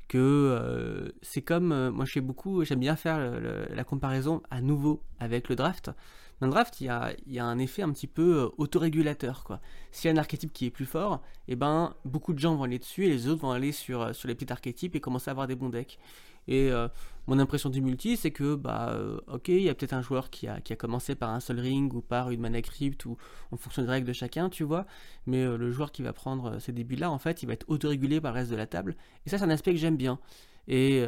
[0.10, 5.02] Que euh, c'est comme, moi je fais beaucoup, j'aime bien faire la comparaison à nouveau
[5.20, 5.92] avec le draft.
[6.42, 9.44] Dans le draft, il y a, y a, un effet un petit peu autorégulateur.
[9.44, 9.60] Quoi.
[9.92, 12.56] S'il y a un archétype qui est plus fort, et eh ben, beaucoup de gens
[12.56, 15.30] vont aller dessus et les autres vont aller sur, sur les petits archétypes et commencer
[15.30, 16.00] à avoir des bons decks.
[16.52, 16.72] Et
[17.28, 20.48] mon impression du multi, c'est que, bah, ok, il y a peut-être un joueur qui
[20.48, 23.18] a, commencé par un seul ring ou par une mana crypt ou
[23.52, 24.88] en fonction des règles de chacun, tu vois.
[25.28, 28.34] Mais le joueur qui va prendre ces débuts-là, en fait, il va être autorégulé par
[28.34, 28.96] le reste de la table.
[29.26, 30.20] Et ça, c'est un aspect que j'aime bien.
[30.68, 31.06] Et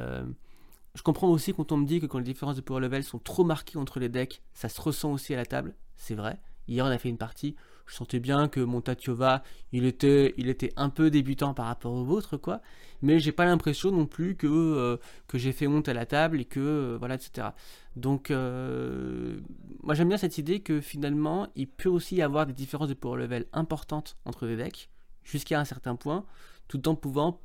[0.95, 3.19] je comprends aussi quand on me dit que quand les différences de power level sont
[3.19, 5.75] trop marquées entre les decks, ça se ressent aussi à la table.
[5.95, 6.39] C'est vrai.
[6.67, 7.55] Hier, on a fait une partie.
[7.91, 11.91] Je sentais bien que mon Tatiova, il était, il était un peu débutant par rapport
[11.91, 12.61] au vôtre, quoi.
[13.01, 14.95] Mais j'ai pas l'impression non plus que, euh,
[15.27, 17.49] que j'ai fait honte à la table et que, euh, voilà, etc.
[17.97, 19.41] Donc, euh,
[19.83, 22.93] moi j'aime bien cette idée que finalement, il peut aussi y avoir des différences de
[22.93, 24.89] power level importantes entre les decks,
[25.25, 26.25] jusqu'à un certain point,
[26.69, 27.41] tout en pouvant,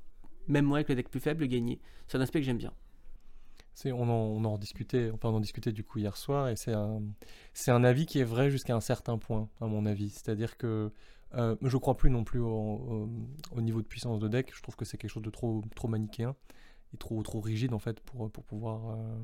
[0.47, 1.81] même moi avec les decks plus faibles, gagner.
[2.07, 2.73] C'est un aspect que j'aime bien
[3.87, 7.03] on, en, on discutait, en du coup hier soir, et c'est un,
[7.55, 10.11] c'est un avis qui est vrai jusqu'à un certain point, à mon avis.
[10.11, 10.91] C'est-à-dire que
[11.35, 13.09] euh, je crois plus non plus au,
[13.57, 14.53] niveau de puissance de deck.
[14.55, 16.35] Je trouve que c'est quelque chose de trop, trop manichéen
[16.95, 19.19] et trop, trop rigide en fait pour, pour pouvoir euh,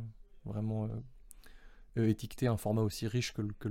[0.45, 0.89] vraiment
[1.97, 3.69] euh, étiqueter un format aussi riche que le, que.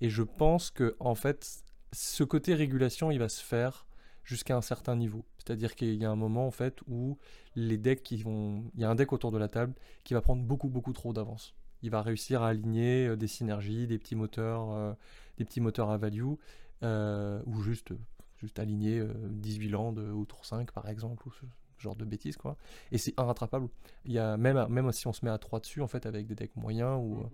[0.00, 3.86] Et je pense que en fait, ce côté régulation, il va se faire
[4.30, 5.24] jusqu'à un certain niveau.
[5.38, 7.18] C'est-à-dire qu'il y a un moment en fait où
[7.56, 10.20] les decks qui vont, il y a un deck autour de la table qui va
[10.20, 11.54] prendre beaucoup beaucoup trop d'avance.
[11.82, 14.92] Il va réussir à aligner euh, des synergies, des petits moteurs, euh,
[15.38, 16.34] des petits moteurs à value,
[16.84, 17.92] euh, ou juste
[18.36, 21.44] juste aligner 18 landes au tour 5 par exemple, ou ce
[21.76, 22.56] genre de bêtises quoi.
[22.90, 23.68] Et c'est irrattrapable.
[24.06, 26.26] Il y a même même si on se met à 3 dessus en fait avec
[26.26, 27.30] des decks moyens ou mhm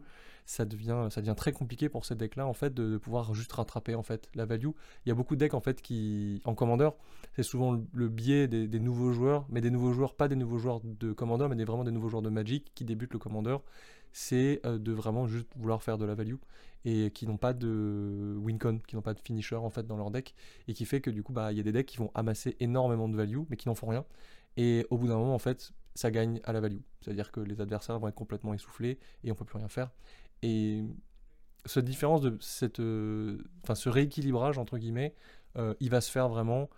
[0.46, 3.94] ça devient, ça devient très compliqué pour ces decks-là en fait de, pouvoir juste rattraper
[3.94, 4.70] en fait la value.
[5.04, 6.96] Il y a beaucoup de decks en fait qui, en commandeur,
[7.34, 10.80] c'est souvent le, biais des, nouveaux joueurs, mais des nouveaux joueurs, pas des nouveaux joueurs
[10.82, 13.62] de commandeur, mais des, vraiment des nouveaux joueurs de Magic qui débutent le commandeur,
[14.12, 16.36] c'est euh, de vraiment juste vouloir faire de la value
[16.84, 20.12] et qui n'ont pas de wincon, qui n'ont pas de finisher en fait dans leur
[20.12, 20.34] deck
[20.68, 22.56] et qui fait que du coup bah il y a des decks qui vont amasser
[22.60, 24.04] énormément de value mais qui n'en font rien
[24.56, 26.80] et au bout d'un moment en fait ça gagne à la value.
[27.00, 29.90] C'est-à-dire que les adversaires vont être complètement essoufflés et on peut plus rien faire.
[30.42, 30.84] Et
[31.64, 35.14] cette différence de cette, euh, enfin ce rééquilibrage entre guillemets,
[35.56, 36.70] euh, il va se faire vraiment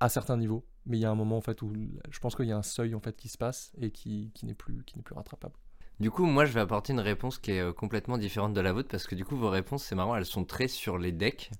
[0.00, 0.64] à certains niveaux.
[0.86, 1.72] Mais il y a un moment en fait où
[2.10, 4.46] je pense qu'il y a un seuil en fait qui se passe et qui, qui
[4.46, 5.54] n'est plus qui n'est plus rattrapable.
[5.98, 8.72] Du coup, moi, je vais apporter une réponse qui est euh, complètement différente de la
[8.72, 11.50] vôtre parce que du coup, vos réponses, c'est marrant, elles sont très sur les decks.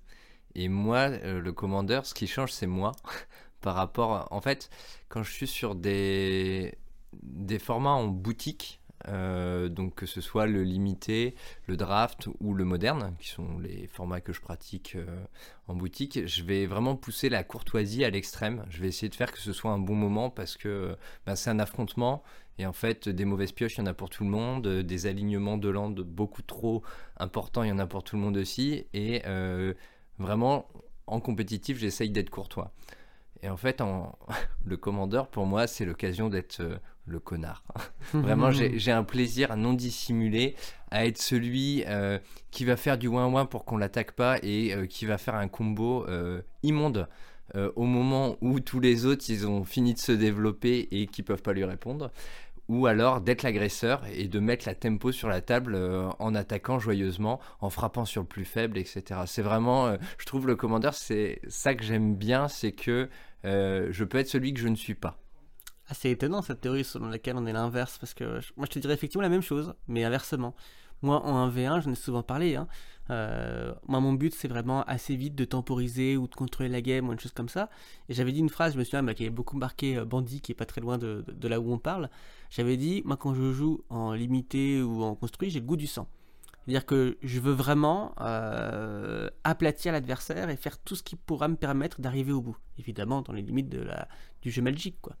[0.53, 2.91] Et moi, le commandeur, ce qui change, c'est moi.
[3.61, 4.69] Par rapport, en fait,
[5.09, 6.77] quand je suis sur des,
[7.13, 11.35] des formats en boutique, euh, donc que ce soit le limité,
[11.67, 15.05] le draft ou le moderne, qui sont les formats que je pratique euh,
[15.67, 18.65] en boutique, je vais vraiment pousser la courtoisie à l'extrême.
[18.69, 21.49] Je vais essayer de faire que ce soit un bon moment parce que ben, c'est
[21.49, 22.23] un affrontement.
[22.59, 24.67] Et en fait, des mauvaises pioches, il y en a pour tout le monde.
[24.67, 26.83] Des alignements de landes beaucoup trop
[27.17, 28.85] importants, il y en a pour tout le monde aussi.
[28.93, 29.73] Et euh,
[30.17, 30.67] vraiment,
[31.05, 32.73] en compétitif, j'essaye d'être courtois.
[33.43, 33.81] Et en fait,
[34.65, 36.61] le commandeur, pour moi, c'est l'occasion d'être
[37.07, 37.63] le connard.
[38.13, 40.55] Vraiment, j'ai un plaisir non dissimulé
[40.91, 42.19] à être celui euh,
[42.51, 45.47] qui va faire du ouin-ouin pour qu'on l'attaque pas et euh, qui va faire un
[45.47, 47.07] combo euh, immonde
[47.77, 51.41] au moment où tous les autres ils ont fini de se développer et qui peuvent
[51.41, 52.11] pas lui répondre.
[52.67, 55.79] Ou alors d'être l'agresseur et de mettre la tempo sur la table
[56.19, 59.21] en attaquant joyeusement, en frappant sur le plus faible, etc.
[59.27, 63.07] C'est vraiment, je trouve le commandeur, c'est ça que j'aime bien, c'est que
[63.45, 65.17] je peux être celui que je ne suis pas
[65.89, 68.93] assez étonnant cette théorie selon laquelle on est l'inverse, parce que moi je te dirais
[68.93, 70.55] effectivement la même chose, mais inversement.
[71.01, 72.67] Moi en 1v1, j'en ai souvent parlé, hein,
[73.09, 77.07] euh, moi mon but c'est vraiment assez vite de temporiser ou de contrôler la game
[77.07, 77.69] ou une chose comme ça.
[78.09, 80.41] Et j'avais dit une phrase, je me souviens, bah, qui avait beaucoup marqué euh, Bandit,
[80.41, 82.09] qui est pas très loin de, de, là où on parle.
[82.49, 85.87] J'avais dit, moi quand je joue en limité ou en construit, j'ai le goût du
[85.87, 86.07] sang.
[86.67, 91.55] C'est-à-dire que je veux vraiment euh, aplatir l'adversaire et faire tout ce qui pourra me
[91.55, 92.57] permettre d'arriver au bout.
[92.77, 94.09] Évidemment, dans les limites de la,
[94.41, 95.15] du jeu Magic, quoi.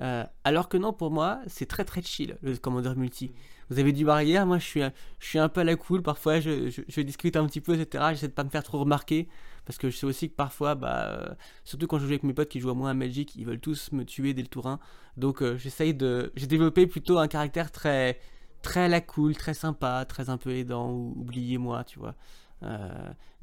[0.00, 3.32] Euh, alors que non, pour moi, c'est très très chill le commandeur multi.
[3.70, 4.80] Vous avez du barrière, moi je suis,
[5.20, 8.04] je suis un peu à la cool, parfois je, je, discute un petit peu, etc.
[8.10, 9.28] J'essaie de pas me faire trop remarquer,
[9.64, 12.34] parce que je sais aussi que parfois, bah, euh, surtout quand je joue avec mes
[12.34, 14.66] potes qui jouent à moins à Magic, ils veulent tous me tuer dès le tour
[14.66, 14.80] 1.
[15.16, 16.32] Donc euh, j'essaye de.
[16.36, 18.20] J'ai développé plutôt un caractère très,
[18.62, 22.14] très à la cool, très sympa, très un peu aidant, ou oubliez-moi, tu vois.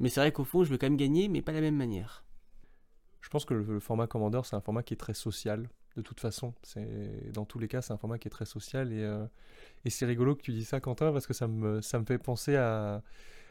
[0.00, 1.76] mais c'est vrai qu'au fond, je veux quand même gagner, mais pas de la même
[1.76, 2.24] manière.
[3.22, 6.20] Je pense que le, format Commander, c'est un format qui est très social, de toute
[6.20, 6.54] façon.
[6.62, 8.92] C'est Dans tous les cas, c'est un format qui est très social.
[8.92, 9.24] Et, euh,
[9.84, 12.18] et c'est rigolo que tu dis ça, Quentin, parce que ça me, ça me fait
[12.18, 13.02] penser à,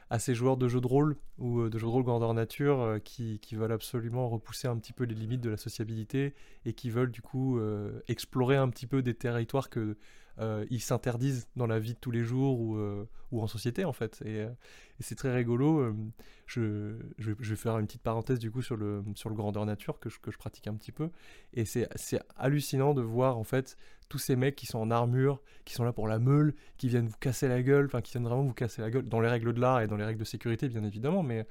[0.10, 2.82] à ces joueurs de jeux de rôle ou euh, de jeux de rôle grandeur nature
[2.82, 6.34] euh, qui, qui, veulent absolument repousser un petit peu les limites de la sociabilité
[6.66, 7.60] et qui veulent du coup
[8.08, 9.98] explorer un petit peu des territoires que
[10.40, 13.86] euh, ils s'interdisent dans la vie de tous les jours ou, euh, ou en société
[13.86, 14.22] en fait.
[14.26, 14.50] Et, euh,
[15.00, 15.94] c'est très rigolo.
[16.46, 20.00] je, je, vais- faire une petite parenthèse du coup sur le, sur le grandeur nature
[20.00, 21.10] que je, que je pratique un petit peu.
[21.54, 23.78] Et c'est c'est hallucinant de voir en fait
[24.10, 27.08] tous ces mecs qui sont en armure, qui sont là pour la meule, qui viennent
[27.08, 29.54] vous casser la gueule, enfin qui viennent vraiment vous casser la gueule, dans les règles
[29.54, 31.48] de l'art et dans les règles de sécurité bien évidemment, mais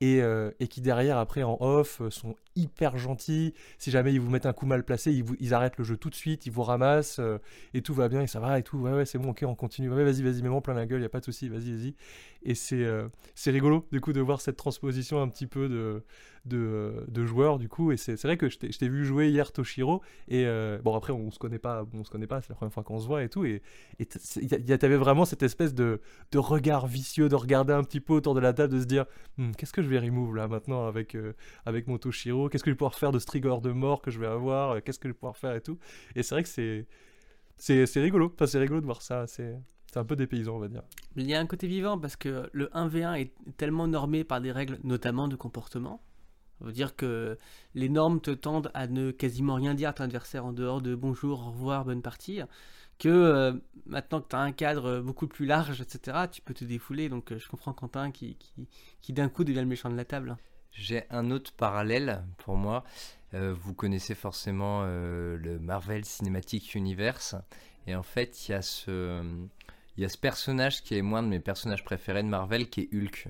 [0.00, 3.54] et, euh, et qui derrière après en off euh, sont hyper gentils.
[3.78, 6.14] Si jamais ils vous mettent un coup mal placé, ils arrêtent le jeu tout de
[6.14, 7.38] suite, ils vous ramassent euh,
[7.74, 8.78] et tout va bien et ça va et tout.
[8.78, 9.90] Ouais ouais c'est bon ok on continue.
[9.90, 11.94] Ouais vas-y vas-y mets-moi plein la gueule y a pas de souci vas-y vas-y.
[12.42, 13.08] Et c'est euh,
[13.46, 16.02] rigolo du coup de voir cette transposition un petit peu de
[16.44, 19.50] de, euh, de joueurs du coup et c'est vrai que je t'ai vu jouer hier
[19.50, 22.54] Toshiro et euh, bon après on se connaît pas on se connaît pas c'est la
[22.54, 23.60] première fois qu'on se voit et tout et
[24.78, 28.40] t'avais vraiment cette espèce de de regard vicieux de regarder un petit peu autour de
[28.40, 29.06] la table de se dire
[29.38, 31.34] Hmm, qu'est-ce que je vais remove là maintenant avec, euh,
[31.66, 32.48] avec mon Toshiro?
[32.48, 34.82] Qu'est-ce que je vais pouvoir faire de ce trigger de mort que je vais avoir?
[34.82, 35.78] Qu'est-ce que je vais pouvoir faire et tout?
[36.14, 36.86] Et c'est vrai que c'est,
[37.58, 38.32] c'est rigolo.
[38.34, 39.26] Enfin, c'est rigolo de voir ça.
[39.26, 39.58] C'est,
[39.92, 40.82] c'est un peu dépaysant, on va dire.
[41.16, 44.52] Il y a un côté vivant parce que le 1v1 est tellement normé par des
[44.52, 46.02] règles, notamment de comportement.
[46.58, 47.38] Ça veut dire que
[47.74, 50.94] les normes te tendent à ne quasiment rien dire à ton adversaire en dehors de
[50.94, 52.40] bonjour, au revoir, bonne partie.
[52.98, 53.52] Que euh,
[53.84, 57.10] maintenant que tu as un cadre beaucoup plus large, etc., tu peux te défouler.
[57.10, 58.68] Donc euh, je comprends Quentin qui, qui,
[59.02, 60.36] qui d'un coup devient le méchant de la table.
[60.72, 62.84] J'ai un autre parallèle pour moi.
[63.34, 67.34] Euh, vous connaissez forcément euh, le Marvel Cinematic Universe.
[67.86, 69.22] Et en fait, il y, a ce-
[69.96, 72.68] il y a ce personnage qui est moi un de mes personnages préférés de Marvel,
[72.68, 73.28] qui est Hulk.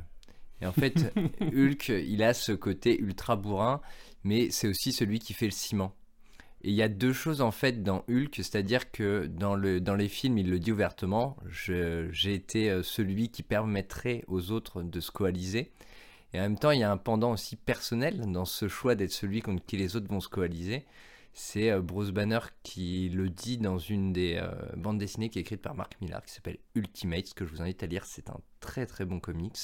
[0.61, 3.81] Et en fait, Hulk, il a ce côté ultra bourrin,
[4.25, 5.95] mais c'est aussi celui qui fait le ciment.
[6.63, 9.95] Et il y a deux choses en fait dans Hulk, c'est-à-dire que dans, le, dans
[9.95, 15.01] les films, il le dit ouvertement, j'ai été euh, celui qui permettrait aux autres de
[15.01, 15.71] se coaliser.
[16.33, 19.13] Et en même temps, il y a un pendant aussi personnel dans ce choix d'être
[19.13, 20.85] celui contre qui les autres vont se coaliser.
[21.39, 25.43] C'est euh, Bruce Banner qui le dit dans une des euh, bandes dessinées qui est
[25.43, 28.07] écrite par Mark Millar, qui s'appelle Ultimate, que je vous invite à lire.
[28.07, 29.59] C'est un très très bon comics,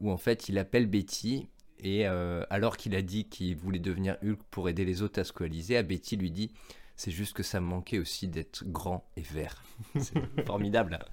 [0.00, 1.48] où en fait il appelle Betty,
[1.80, 5.24] et euh, alors qu'il a dit qu'il voulait devenir Hulk pour aider les autres à
[5.24, 6.52] se coaliser, à Betty lui dit
[6.94, 9.64] c'est juste que ça me manquait aussi d'être grand et vert.
[9.98, 11.00] C'est formidable.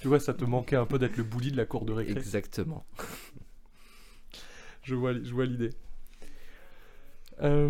[0.00, 2.14] Tu vois, ça te manquait un peu d'être le bully de la cour de récré.
[2.14, 2.86] Exactement.
[4.82, 5.70] Je vois, je vois l'idée.
[7.42, 7.68] Euh,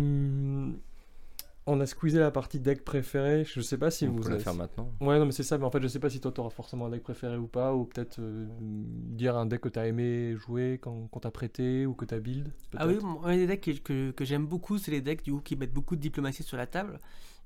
[1.67, 3.43] on a squeezé la partie deck préféré.
[3.45, 4.91] Je sais pas si On vous peut la faire maintenant.
[5.01, 6.85] Ouais, non, mais c'est ça, mais en fait, je sais pas si toi t'auras forcément
[6.87, 10.79] un deck préféré ou pas, ou peut-être euh, dire un deck que t'as aimé jouer,
[10.81, 12.51] quand, quand t'as prêté, ou que t'as build.
[12.77, 15.41] Ah oui, moi, les decks que, que- que j'aime beaucoup, c'est les decks du coup
[15.41, 16.99] qui mettent beaucoup de diplomatie sur la table.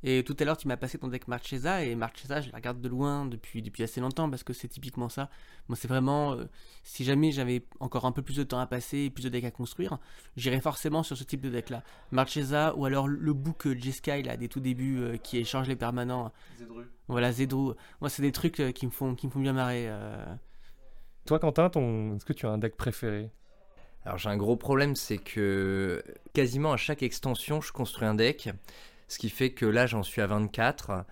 [0.03, 2.81] Et tout à l'heure, tu m'as passé ton deck Marchesa, et Marchesa, je la regarde
[2.81, 5.29] de loin depuis, depuis assez longtemps parce que c'est typiquement ça.
[5.67, 6.45] Moi, c'est vraiment, euh,
[6.83, 9.43] si jamais j'avais encore un peu plus de temps à passer et plus de decks
[9.43, 9.99] à construire,
[10.37, 11.83] j'irais forcément sur ce type de deck-là.
[12.11, 16.31] Marchesa, ou alors le book J-Sky, là, des tout débuts, euh, qui échange les permanents.
[17.07, 17.75] Voilà, Zedru.
[17.99, 19.85] Moi, c'est des trucs euh, qui me font, qui me font bien marrer.
[19.87, 20.25] euh.
[21.25, 22.15] Toi, Quentin, ton...
[22.15, 23.29] est-ce que tu as un deck préféré?
[24.03, 28.49] Alors j'ai un gros problème, c'est que quasiment à chaque extension, je construis un deck,
[29.11, 31.05] ce qui fait que là j'en suis à 24.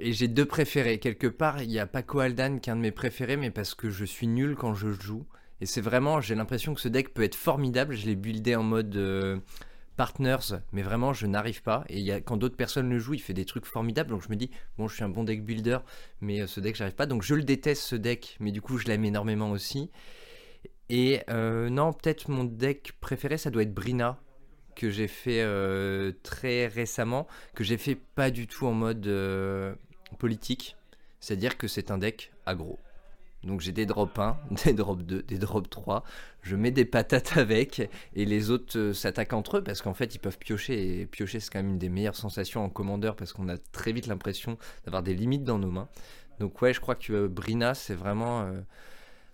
[0.00, 0.98] Et j'ai deux préférés.
[0.98, 3.74] Quelque part, il y a Paco Aldan qui est un de mes préférés, mais parce
[3.74, 5.26] que je suis nul quand je joue.
[5.60, 7.96] Et c'est vraiment, j'ai l'impression que ce deck peut être formidable.
[7.96, 9.38] Je l'ai buildé en mode euh,
[9.96, 11.84] partners, mais vraiment je n'arrive pas.
[11.88, 14.10] Et quand d'autres personnes le jouent, il fait des trucs formidables.
[14.10, 15.78] Donc je me dis, bon, je suis un bon deck builder,
[16.20, 17.06] mais euh, ce deck, j'arrive pas.
[17.06, 19.90] Donc je le déteste ce deck, mais du coup, je l'aime énormément aussi.
[20.90, 24.20] Et euh, non, peut-être mon deck préféré, ça doit être Brina,
[24.78, 29.74] que j'ai fait euh, très récemment, que j'ai fait pas du tout en mode euh,
[30.18, 30.76] politique.
[31.18, 32.78] C'est-à-dire que c'est un deck aggro.
[33.42, 36.04] Donc j'ai des drop 1, des drop 2, des drop 3.
[36.42, 40.14] Je mets des patates avec et les autres euh, s'attaquent entre eux parce qu'en fait
[40.14, 43.32] ils peuvent piocher et piocher c'est quand même une des meilleures sensations en commandeur parce
[43.32, 45.88] qu'on a très vite l'impression d'avoir des limites dans nos mains.
[46.38, 48.48] Donc ouais, je crois que Brina c'est vraiment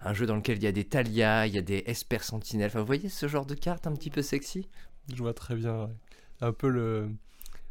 [0.00, 2.68] un jeu dans lequel il y a des Talia, il y a des Esper Sentinelles.
[2.68, 4.68] Enfin, vous voyez ce genre de carte un petit peu sexy?
[5.12, 5.84] Je vois très bien.
[5.84, 5.94] ouais.
[6.40, 7.10] Un peu le.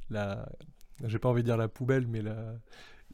[0.09, 0.47] La.
[1.05, 2.53] J'ai pas envie de dire la poubelle, mais la.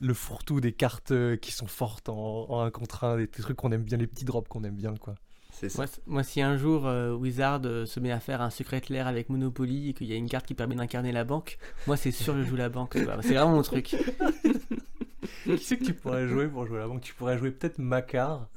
[0.01, 3.57] Le fourre-tout des cartes euh, qui sont fortes en, en 1 contre 1, des trucs
[3.57, 5.15] qu'on aime bien, les petits drops qu'on aime bien, quoi.
[5.51, 5.83] C'est ça.
[6.05, 9.27] Moi, si un jour euh, Wizard euh, se met à faire un secret lair avec
[9.27, 12.37] Monopoly et qu'il y a une carte qui permet d'incarner la banque, moi c'est sûr
[12.37, 12.93] je joue la banque.
[12.93, 13.83] C'est vraiment mon truc.
[15.43, 17.01] qui c'est que tu pourrais jouer pour jouer la banque?
[17.01, 18.47] Tu pourrais jouer peut-être Macar,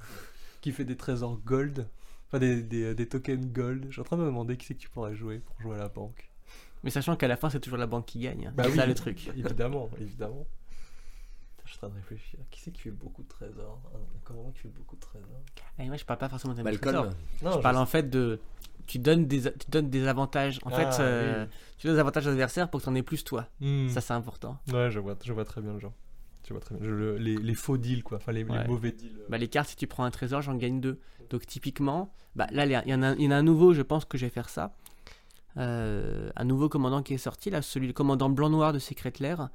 [0.61, 1.89] qui fait des trésors gold,
[2.33, 3.85] enfin des, des, des tokens gold.
[3.89, 5.75] Je suis en train de me demander qui c'est que tu pourrais jouer pour jouer
[5.77, 6.31] à la banque.
[6.85, 8.47] Mais sachant qu'à la fin c'est toujours la banque qui gagne.
[8.47, 8.53] hein.
[8.57, 8.77] Bah c'est oui.
[8.77, 9.29] ça le truc.
[9.37, 10.47] Évidemment, évidemment.
[11.65, 12.41] Je suis en train de réfléchir.
[12.51, 13.99] Qui c'est qui fait beaucoup de trésors hein?
[14.25, 15.29] Comment tu fais beaucoup de trésors
[15.79, 17.11] Et moi je parle pas forcément de Malcolm
[17.43, 18.41] Non, Je parle en fait de.
[18.87, 20.59] Tu donnes des, tu donnes des avantages.
[20.65, 21.51] En Ah, fait, euh, oui.
[21.79, 23.47] tu donnes des avantages aux adversaires pour que tu en aies plus toi.
[23.61, 23.89] Hmm.
[23.89, 24.59] Ça c'est important.
[24.73, 25.93] Ouais, je vois, je vois très bien le genre.
[26.43, 26.85] Tu vois très bien.
[26.85, 28.17] Je le- les, les faux deals, quoi.
[28.17, 29.23] Enfin, les, mauvais deals.
[29.29, 30.99] Bah, les cartes, si tu prends un trésor, j'en gagne deux.
[31.33, 34.31] Donc typiquement, bah, là, il y, en a- un nouveau, je pense que je vais
[34.31, 34.77] faire ça.
[35.57, 39.49] Euh, un nouveau commandant qui est sorti, là, celui le commandant blanc-noir de Secret Lair.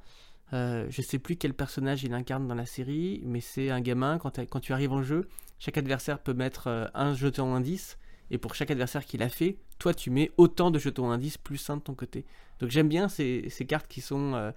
[0.52, 4.18] Euh, je sais plus quel personnage il incarne dans la série, mais c'est un gamin,
[4.18, 5.28] quand, tu arrives en jeu,
[5.60, 7.96] chaque adversaire peut mettre euh, un jeton indice,
[8.32, 11.70] et pour chaque adversaire qu'il a fait, toi tu mets autant de jetons indices plus
[11.70, 12.26] un de ton côté.
[12.58, 14.52] Donc j'aime bien ces, cartes qui sont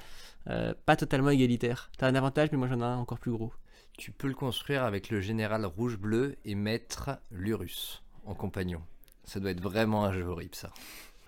[0.50, 1.92] euh, pas totalement égalitaires.
[1.98, 3.54] T'as un avantage, mais moi j'en ai un encore plus gros.
[3.98, 8.82] Tu peux le construire avec le général rouge-bleu et mettre l'Urus en compagnon.
[9.24, 10.72] Ça doit être vraiment un jeu horrible, ça.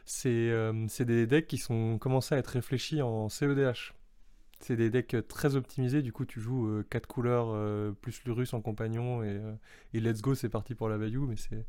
[0.06, 3.94] C'est euh, des decks qui sont commencés à être réfléchis en CEDH.
[4.60, 8.62] C'est des decks très optimisés, du coup tu joues 4 couleurs euh, plus l'Urus en
[8.62, 9.54] compagnon et, euh,
[9.94, 11.66] et let's go, c'est parti pour la value, mais c'est...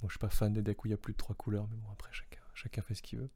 [0.00, 1.68] Bon, je suis pas fan des decks où il y a plus de 3 couleurs,
[1.70, 3.28] mais bon après chacun, chacun fait ce qu'il veut.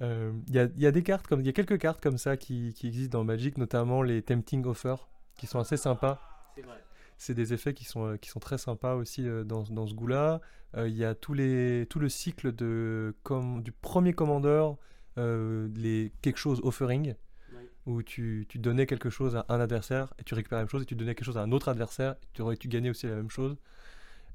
[0.00, 2.16] Euh, Il y, a, y a des cartes comme il y a quelques cartes comme
[2.16, 4.96] ça qui, qui existent dans Magic, notamment les Tempting Offer,
[5.40, 6.20] qui sont assez sympas.
[6.54, 6.82] C'est vrai.
[7.16, 9.94] C'est des effets qui sont, euh, qui sont très sympas aussi euh, dans, dans ce
[9.94, 10.40] goût-là.
[10.76, 14.76] Euh, Il y a tous les, tout le cycle de, comme, du premier commandeur,
[15.18, 17.14] euh, les quelque chose offering,
[17.54, 17.62] Oui.
[17.86, 20.82] où tu, tu donnais quelque chose à un adversaire et tu récupères la même chose,
[20.82, 23.06] et tu donnais quelque chose à un autre adversaire et tu, aurais- tu gagnais aussi
[23.06, 23.56] la même chose.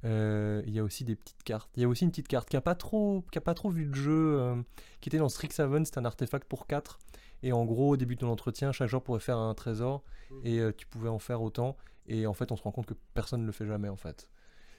[0.03, 1.69] Euh, Il y a aussi des petites cartes.
[1.75, 3.69] Il y a aussi une petite carte qui a pas trop, qui a pas trop
[3.69, 4.63] vu le jeu,
[5.01, 6.99] qui était dans Strixhaven, c'était un artefact pour 4.
[7.45, 10.03] Et en gros, au début de ton entretien, chaque joueur pourrait faire un trésor
[10.43, 11.77] et euh, tu pouvais en faire autant.
[12.07, 14.27] Et en fait, on se rend compte que personne ne le fait jamais en fait.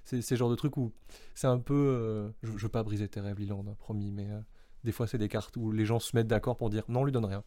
[0.02, 0.92] C'est le genre de truc où
[1.36, 1.74] c'est un peu.
[1.74, 4.40] euh, je, je veux pas briser tes rêves, Liland, hein, promis, mais euh,
[4.82, 7.04] des fois, c'est des cartes où les gens se mettent d'accord pour dire non, on
[7.04, 7.44] lui donne rien.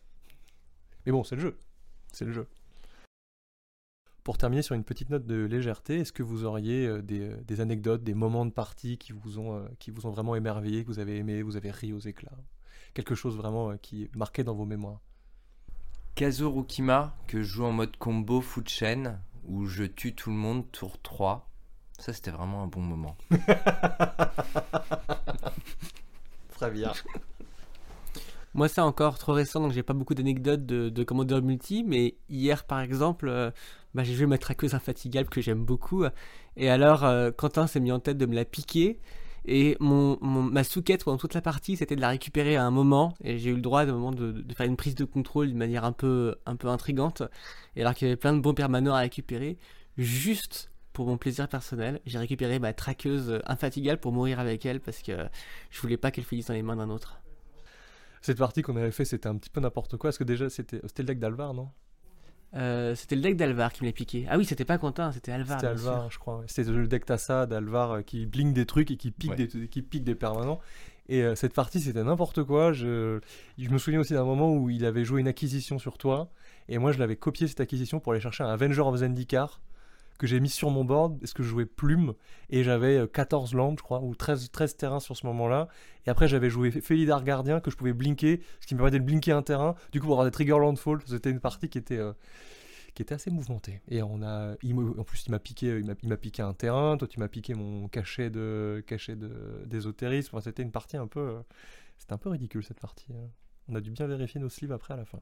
[1.05, 1.57] Mais bon, c'est le jeu.
[2.13, 2.47] C'est le jeu.
[4.23, 8.05] Pour terminer sur une petite note de légèreté, est-ce que vous auriez des, des anecdotes,
[8.05, 11.17] des moments de partie qui vous ont, qui vous ont vraiment émerveillé, que vous avez
[11.17, 12.37] aimé, vous avez ri aux éclats?
[12.93, 15.01] Quelque chose vraiment qui est marqué dans vos mémoires?
[16.19, 20.35] Kazo Rukima, que je joue en mode combo foot chain, où je tue tout le
[20.35, 21.49] monde tour 3.
[21.97, 23.15] Ça, c'était vraiment un bon moment.
[26.49, 26.91] Très bien.
[28.53, 31.85] Moi, c'est encore trop récent, donc j'ai pas beaucoup d'anecdotes de, de commandeur multi.
[31.85, 33.49] Mais hier, par exemple, euh,
[33.93, 36.03] bah, j'ai joué ma traqueuse infatigable que j'aime beaucoup.
[36.57, 38.99] Et alors, euh, Quentin s'est mis en tête de me la piquer.
[39.45, 43.13] Et mon, ma sous-quête pendant toute la partie, c'était de la récupérer à un moment.
[43.23, 45.85] Et j'ai eu le droit, de moment, de, faire une prise de contrôle d'une manière
[45.85, 47.23] un peu, intrigante.
[47.75, 49.57] Et alors qu'il y avait plein de bons permanents à récupérer,
[49.97, 55.01] juste pour mon plaisir personnel, j'ai récupéré ma traqueuse infatigable pour mourir avec elle parce
[55.01, 55.13] que
[55.69, 57.21] je voulais pas qu'elle finisse dans les mains d'un autre.
[58.21, 60.09] Cette partie qu'on avait fait, c'était un petit peu n'importe quoi.
[60.09, 61.69] Est-ce que déjà, c'était le deck d'Alvar, non?
[62.55, 64.25] Euh, c'était le deck d'Alvar qui me l'a piqué.
[64.29, 65.59] Ah oui, c'était pas Quentin, c'était Alvar.
[65.59, 65.89] C'était sûr.
[65.89, 66.43] Alvar, je crois.
[66.47, 69.35] C'était le deck Tassa d'Alvar euh, qui bling des trucs et qui pique, Ouais.
[69.35, 70.59] des, qui pique des permanents.
[71.09, 72.71] Et euh, cette partie, c'était n'importe quoi.
[72.73, 73.19] Je,
[73.57, 76.31] je me souviens aussi d'un moment où il avait joué une acquisition sur toi.
[76.67, 79.59] Et moi, je l'avais copié cette acquisition pour aller chercher un Avenger of Zendikar
[80.19, 82.13] que j'ai mis sur mon board parce que je jouais Plume.
[82.51, 85.67] Et j'avais euh, 14 landes, je crois, ou 13, 13 terrains sur ce moment-là.
[86.05, 89.05] Et après, j'avais joué Felidar Gardien que je pouvais blinker, ce qui me permettait de
[89.05, 89.73] blinker un terrain.
[89.91, 91.97] Du coup, pour avoir des Trigger Landfall, c'était une partie qui était.
[91.97, 92.13] euh,
[92.95, 93.81] qui était assez mouvementée.
[93.87, 96.97] Et on a, en plus, il m'a piqué, il m'a, piqué un terrain.
[96.97, 100.35] Toi, tu m'as piqué mon cachet de, cachet de, d'ésotérisme.
[100.35, 101.39] Enfin, c'était une partie un peu, euh,
[101.97, 103.13] c'était un peu ridicule cette partie.
[103.13, 103.29] hein.
[103.69, 105.19] On a dû bien vérifier nos sleeves après à la fin.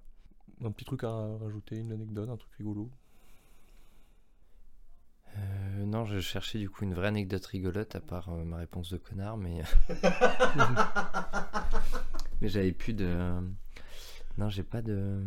[0.64, 2.90] Un petit truc à rajouter, une anecdote, un truc rigolo.
[5.88, 8.92] Euh, non, je cherchais du coup une vraie anecdote rigolote, à part euh, ma réponse
[8.92, 9.62] de connard, mais.
[12.42, 13.34] mais j'avais plus de.
[14.38, 15.24] Non, j'ai pas de.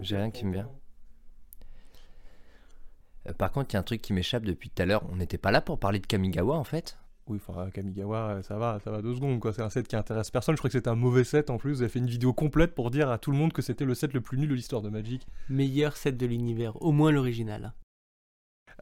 [0.00, 0.70] J'ai rien qui me vient.
[3.28, 5.04] Euh, Par contre, il y a un truc qui m'échappe depuis tout à l'heure.
[5.10, 8.58] On n'était pas là pour parler de Kamigawa en fait Oui, enfin, Kamigawa, euh, ça
[8.58, 9.52] va, ça va deux secondes, quoi.
[9.52, 10.56] C'est un set qui intéresse personne.
[10.56, 11.74] Je crois que c'était un mauvais set en plus.
[11.74, 13.94] Vous avez fait une vidéo complète pour dire à tout le monde que c'était le
[13.94, 15.26] set le plus nul de l'histoire de Magic.
[15.48, 17.72] Meilleur set de l'univers, au moins l'original.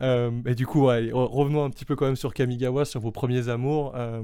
[0.01, 3.49] Euh, et du coup, revenons un petit peu quand même sur Kamigawa, sur vos premiers
[3.49, 3.93] amours.
[3.95, 4.23] Euh,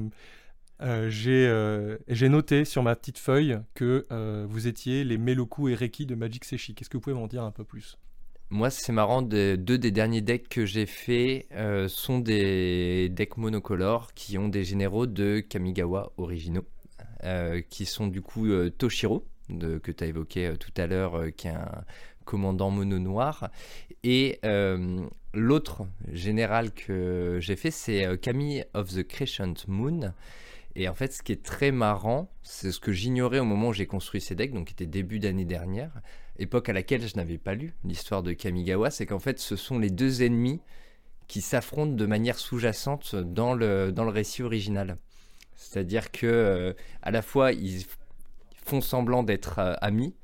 [0.83, 4.07] euh, j'ai noté sur ma petite feuille que
[4.49, 6.75] vous étiez les Meloku et Reiki de Magic Seshi.
[6.75, 7.99] Qu'est-ce que vous pouvez m'en dire un peu plus?
[8.53, 11.47] Moi, c'est marrant, de- deux des derniers decks que j'ai fait
[11.89, 16.67] sont des decks monocolores qui ont des généraux de Kamigawa originaux,
[17.69, 21.85] qui sont du coup Toshiro, que tu as évoqué tout à l'heure, qui est un
[22.25, 23.51] commandant mono noir,
[24.03, 24.41] et
[25.33, 30.13] l'autre général que j'ai fait, c'est euh, Kami of the Crescent Moon.
[30.77, 33.73] Et en fait, ce qui est très marrant, c'est ce que j'ignorais au moment où
[33.73, 36.01] j'ai construit ces decks, donc qui était début d'année dernière,
[36.39, 39.79] époque à laquelle je n'avais pas lu l'histoire de Kamigawa, c'est qu'en fait ce sont
[39.79, 40.61] les deux ennemis
[41.27, 44.97] qui s'affrontent de manière sous-jacente dans le, dans le récit original.
[45.55, 46.73] C'est-à-dire que euh,
[47.03, 47.85] à la fois ils
[48.65, 50.15] font semblant d'être euh, amis,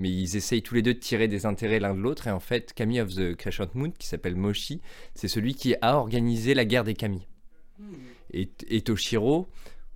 [0.00, 2.26] mais ils essayent tous les deux de tirer des intérêts l'un de l'autre.
[2.26, 4.80] Et en fait, Kami of the Crescent Moon, qui s'appelle Moshi,
[5.14, 7.28] c'est celui qui a organisé la guerre des Kami.
[8.32, 9.48] Et, et Toshiro,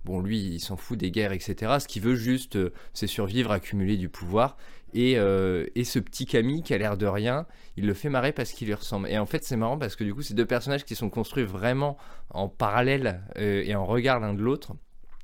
[0.03, 1.77] bon, lui, il s'en fout des guerres, etc.
[1.79, 4.57] Ce qu'il veut juste, euh, c'est survivre, accumuler du pouvoir.
[4.93, 8.31] Et, euh, et, ce petit Camille qui a l'air de rien, il le fait marrer
[8.31, 9.09] parce qu'il lui ressemble.
[9.09, 11.43] Et en fait, c'est marrant parce que du coup, c'est deux personnages qui sont construits
[11.43, 11.97] vraiment
[12.29, 14.73] en parallèle euh, et en regard l'un de l'autre.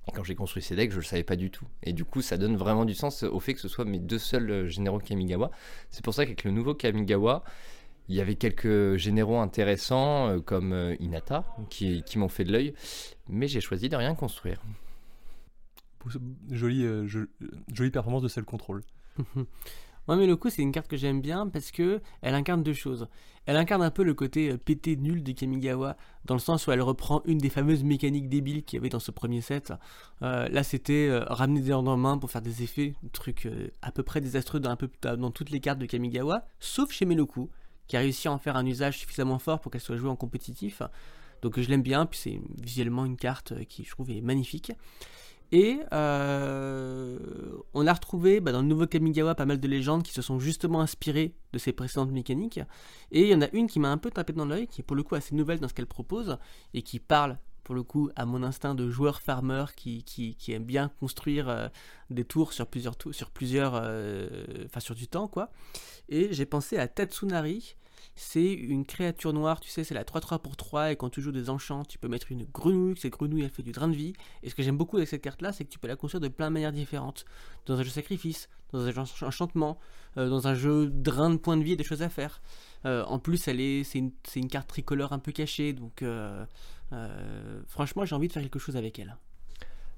[0.08, 1.66] Et quand j'ai construit ces decks, je le savais pas du tout.
[1.84, 4.18] Et du coup, ça donne vraiment du sens au fait que ce soit mes deux
[4.20, 5.52] seuls euh, généraux Kamigawa.
[5.92, 7.44] C'est pour ça qu'avec le nouveau Kamigawa,
[8.10, 12.52] il y avait quelques généraux intéressants euh, comme euh, Inata qui, qui m'ont fait de
[12.52, 12.74] l'œil,
[13.30, 14.60] mais j'ai choisi de rien construire.
[16.50, 17.28] Jolie, euh, jo-
[17.72, 18.82] jolie performance de celle contrôle.
[20.08, 23.08] Le coup, c'est une carte que j'aime bien parce que elle incarne deux choses.
[23.46, 26.72] Elle incarne un peu le côté euh, pété nul de Kamigawa, dans le sens où
[26.72, 29.74] elle reprend une des fameuses mécaniques débiles qu'il y avait dans ce premier set.
[30.22, 33.48] Euh, là, c'était euh, ramener des ordres en main pour faire des effets, truc
[33.82, 34.78] à peu près désastreux dans,
[35.18, 37.50] dans toutes les cartes de Kamigawa, sauf chez Meloku,
[37.88, 40.16] qui a réussi à en faire un usage suffisamment fort pour qu'elle soit jouée en
[40.16, 40.84] compétitif.
[41.42, 44.72] Donc je l'aime bien, puis c'est visuellement une carte qui je trouve est magnifique.
[45.52, 47.18] Et euh,
[47.74, 50.40] on a retrouvé bah, dans le nouveau Kamigawa pas mal de légendes qui se sont
[50.40, 52.62] justement inspirées de ces précédentes mécaniques.
[53.12, 54.84] Et il y en a une qui m'a un peu tapé dans l'œil, qui est
[54.84, 56.38] pour le coup assez nouvelle dans ce qu'elle propose,
[56.74, 60.90] et qui parle pour le coup à mon instinct de joueur farmer qui, aime bien
[61.00, 61.68] construire euh,
[62.10, 65.52] des tours sur plusieurs tours, sur plusieurs, euh, enfin sur du temps quoi.
[66.10, 67.76] Et j'ai pensé à Tatsunari.
[68.16, 71.32] C'est une créature noire, tu sais, c'est la 3-3 pour 3 et quand tu joues
[71.32, 74.14] des enchants, tu peux mettre une grenouille, cette grenouille elle fait du drain de vie.
[74.44, 76.22] Et ce que j'aime beaucoup avec cette carte là, c'est que tu peux la construire
[76.22, 77.26] de plein de manières différentes.
[77.66, 79.78] Dans un jeu sacrifice, dans un jeu enchantement,
[80.18, 82.42] euh, dans un jeu drain de points de vie et des choses à faire.
[82.86, 86.46] Euh, en plus, elle est, c'est une, carte tricolore un peu cachée, donc euh,
[87.68, 89.16] franchement, j'ai envie de faire quelque chose avec elle.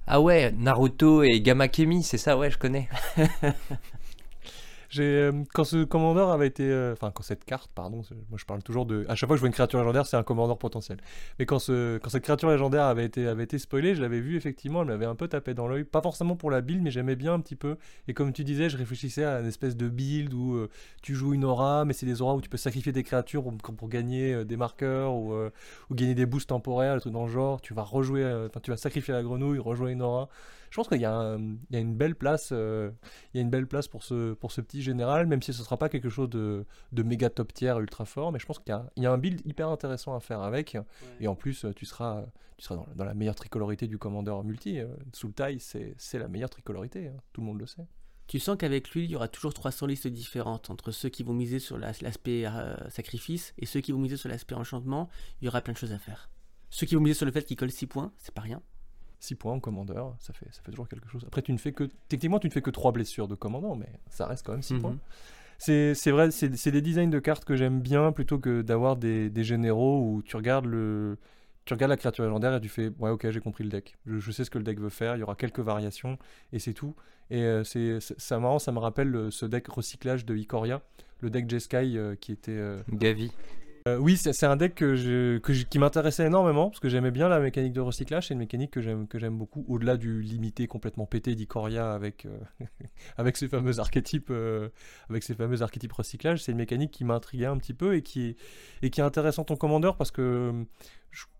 [0.05, 2.89] Ah ouais, Naruto et Gamakemi, c'est ça, ouais, je connais.
[4.99, 8.63] Euh, quand ce commandeur avait été, euh, enfin quand cette carte, pardon, moi je parle
[8.63, 10.97] toujours de, à chaque fois que je vois une créature légendaire, c'est un commandeur potentiel.
[11.39, 14.87] Mais quand ce, quand cette créature légendaire avait été, spoilée, je l'avais vu effectivement, elle
[14.87, 17.39] m'avait un peu tapé dans l'œil, pas forcément pour la build, mais j'aimais bien un
[17.39, 17.77] petit peu.
[18.07, 20.69] Et comme tu disais, je réfléchissais à une espèce de build où euh,
[21.01, 23.89] tu joues une aura, mais c'est des auras où tu peux sacrifier des créatures pour,
[23.89, 25.33] gagner des marqueurs ou,
[25.91, 27.61] gagner des boosts temporaires, des trucs dans le genre.
[27.61, 30.29] Tu vas rejouer, tu vas sacrifier la grenouille, rejouer une aura.
[30.73, 32.89] Je pense qu'il y, a un- il y a une belle place, euh,
[33.35, 36.09] y a une belle place pour ce, petit général, même si ce sera pas quelque
[36.09, 39.45] chose de, méga top tier ultra fort, mais je pense qu'il y a, un build
[39.45, 40.75] hyper intéressant à faire avec.
[41.19, 42.25] Et en plus, tu seras,
[42.71, 44.79] dans, la meilleure tricolorité du commandeur multi.
[44.79, 47.85] Euh, Sultai, c'est c'est la meilleure tricolorité, hein, tout le monde le sait.
[48.25, 51.33] Tu sens qu'avec lui, il y aura toujours 300 listes différentes entre ceux qui vont
[51.33, 55.07] miser sur la- l'aspect euh, sacrifice et ceux qui vont miser sur l'aspect enchantement.
[55.39, 56.31] Il y aura plein de choses à faire.
[56.71, 58.63] Ceux qui vont miser sur le fait qu'il colle 6 points, c'est pas rien.
[59.23, 61.23] 6 points en commandeur, ça fait, ça fait toujours quelque chose.
[61.25, 61.89] Après, tu ne fais que.
[62.09, 64.73] Techniquement, tu ne fais que 3 blessures de commandant, mais ça reste quand même 6
[64.75, 64.81] Mhm.
[64.81, 64.97] points.
[65.59, 69.43] C'est vrai, c'est des designs de cartes que j'aime bien plutôt que d'avoir des, des
[69.45, 71.17] généraux où tu regardes le.
[71.65, 74.17] Tu regardes la créature légendaire et tu fais ouais ok j'ai compris le deck je,
[74.19, 76.17] je sais ce que le deck veut faire il y aura quelques variations
[76.51, 76.93] et c'est tout
[77.29, 80.81] et euh, c'est c'est marrant ça me rappelle euh, ce deck recyclage de Ikoria
[81.21, 83.31] le deck Jeskai euh, qui était euh, Gavi.
[83.87, 84.75] Euh, oui, c'est un deck
[85.69, 88.27] qui m'intéressait énormément parce que j'aimais bien la mécanique de recyclage.
[88.27, 92.37] C'est une mécanique que j'aime beaucoup, au-delà du limité complètement pété d'Ikoria avec euh,
[93.17, 94.69] avec ses fameux archétypes euh,
[95.09, 96.43] avec fameux archétypes recyclage.
[96.43, 98.37] C'est une mécanique qui m'intriguait un petit peu et qui
[98.81, 100.65] est, intéressante en commandeur parce que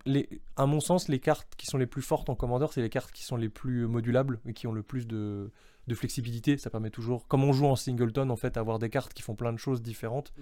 [0.06, 0.28] les,
[0.58, 3.12] à mon sens, les cartes qui sont les plus fortes en commandeur, c'est les cartes
[3.12, 5.52] qui sont les plus modulables et qui ont le plus de
[5.94, 9.22] flexibilité, ça permet toujours, comme on joue en singleton, en fait, avoir des cartes qui
[9.22, 10.34] font plein de choses différentes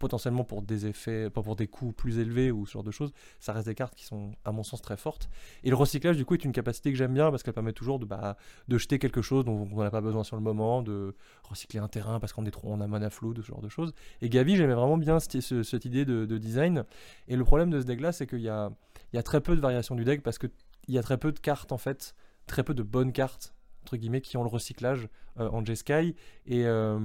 [0.00, 3.12] potentiellement pour des effets, pas pour des coûts plus élevés ou ce genre de choses,
[3.38, 5.28] ça reste des cartes qui sont, à mon sens, très fortes.
[5.62, 8.00] Et le recyclage, du coup, est une capacité que j'aime bien parce qu'elle permet toujours
[8.00, 8.36] de, bah,
[8.68, 12.18] jeter quelque chose dont on n'a pas besoin sur le moment, de recycler un terrain
[12.18, 13.92] parce qu'on est trop, mana flow, de ce genre de choses.
[14.22, 16.84] Et Gavi, j'aimais vraiment bien cette, ce- cette idée de, de design.
[17.28, 18.70] Et le problème de ce deck-là, c'est qu'il y a,
[19.12, 20.50] il y a très peu de variations du deck parce qu'il
[20.88, 22.14] y a très peu de cartes, en fait,
[22.46, 26.14] très peu de bonnes cartes entre guillemets qui ont le recyclage euh, en J-Sky
[26.46, 26.98] et, euh,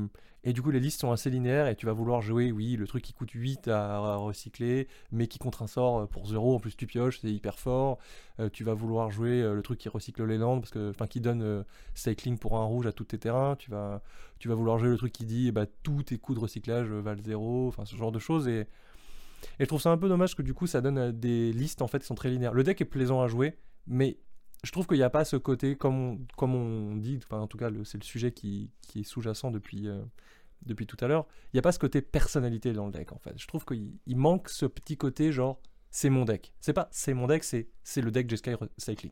[0.47, 2.85] et du coup, les listes sont assez linéaires et tu vas vouloir jouer, oui, le
[2.85, 6.55] truc qui coûte 8 à, recycler, mais qui contre un sort euh, pour 0.
[6.55, 7.97] En plus, tu pioches, c'est hyper fort.
[8.39, 11.07] Euh, tu vas vouloir jouer euh, le truc qui recycle les landes, parce que, enfin,
[11.07, 11.65] qui donne
[11.95, 13.55] cycling pour un rouge à tous tes terrains.
[13.55, 14.03] Tu vas,
[14.37, 17.23] tu vas vouloir jouer le truc qui dit, bah, tous tes coups de recyclage valent
[17.23, 17.67] 0.
[17.67, 18.47] Enfin, ce genre de choses.
[18.47, 18.67] Et,
[19.59, 21.99] je trouve ça un peu dommage que du coup, ça donne des listes en fait
[21.99, 22.53] qui sont très linéaires.
[22.53, 24.17] Le deck est plaisant à jouer, mais
[24.63, 27.47] je trouve qu'il n'y a pas ce côté, comme on, comme on dit, enfin, en
[27.47, 29.87] tout cas, c'est le sujet qui, qui est sous-jacent depuis.
[30.65, 33.19] Depuis tout à l'heure, il n'y a pas ce côté personnalité dans le deck en
[33.19, 33.33] fait.
[33.37, 35.59] Je trouve qu'il il manque ce petit côté genre
[35.91, 36.53] c'est mon deck.
[36.59, 39.11] C'est pas c'est mon deck, c'est c'est le deck Jeskai Cycling.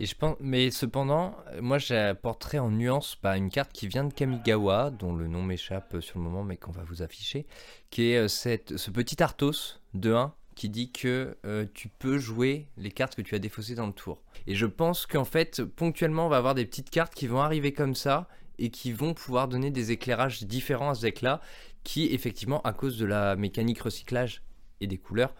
[0.00, 4.12] Et je pense, mais cependant, moi j'apporterais en nuance bah, une carte qui vient de
[4.12, 7.46] Kamigawa, dont le nom m'échappe sur le moment, mais qu'on va vous afficher,
[7.90, 11.36] qui est cette, ce petit Arthos de 1 qui dit que
[11.72, 14.22] tu peux jouer les cartes que tu as défaussées dans le tour.
[14.48, 17.72] Et je pense qu'en fait, ponctuellement, on va avoir des petites cartes qui vont arriver
[17.72, 18.28] comme ça
[18.58, 21.40] et qui vont pouvoir donner des éclairages différents à ce deck-là,
[21.84, 24.42] qui effectivement, à cause de la mécanique recyclage
[24.80, 25.34] et des couleurs,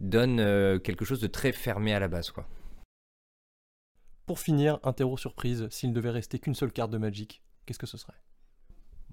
[0.00, 2.30] donne euh, quelque chose de très fermé à la base.
[2.30, 2.48] quoi.
[4.26, 7.78] Pour finir, un terreau surprise, s'il ne devait rester qu'une seule carte de Magic, qu'est-ce
[7.78, 8.20] que ce serait?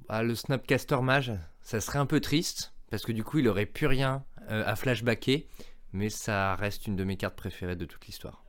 [0.10, 3.66] Ah, Le Snapcaster Mage, ça serait un peu triste, parce que du coup, il aurait
[3.66, 5.48] plus rien euh, à flashbacker,
[5.94, 8.44] mais ça reste une de mes cartes préférées de toute l'histoire.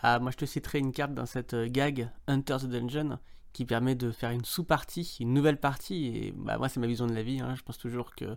[0.00, 3.18] Ah, moi je te citerai une carte dans cette euh, gag Hunter the Dungeon
[3.52, 6.06] qui permet de faire une sous-partie, une nouvelle partie.
[6.06, 7.40] Et bah, moi, c'est ma vision de la vie.
[7.40, 7.54] Hein.
[7.54, 8.36] Je pense toujours que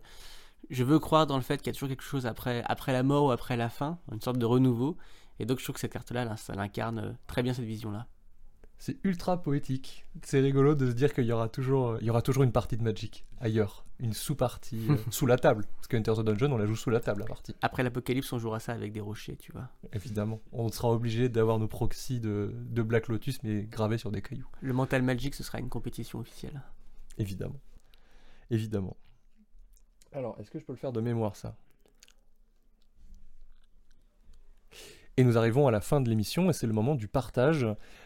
[0.69, 3.25] je veux croire dans le fait qu'il y a toujours quelque chose après, la mort
[3.25, 4.97] ou après la fin, une sorte de renouveau.
[5.39, 8.07] Et donc, je trouve que cette carte-là, ça incarne euh, très bien cette vision-là.
[8.77, 10.05] C'est ultra poétique.
[10.23, 12.77] C'est rigolo de se dire qu'il y aura toujours, il y aura toujours une partie
[12.77, 15.65] de Magic ailleurs, une sous-partie euh, sous la table.
[15.75, 17.55] Parce que Enter the Dungeon, on la joue sous la table la partie.
[17.61, 19.69] Après l'apocalypse, on jouera ça avec des rochers, tu vois.
[19.93, 24.21] Évidemment, on sera obligé d'avoir nos proxys de, de, Black Lotus, mais gravés sur des
[24.21, 24.49] cailloux.
[24.61, 26.61] Le Mental Magic, ce sera une compétition officielle.
[27.17, 27.59] Évidemment,
[28.49, 28.97] évidemment.
[30.11, 31.55] Alors, est-ce que je peux le faire de mémoire ça?
[35.17, 37.65] Et nous arrivons à la fin de l'émission et c'est le moment du partage.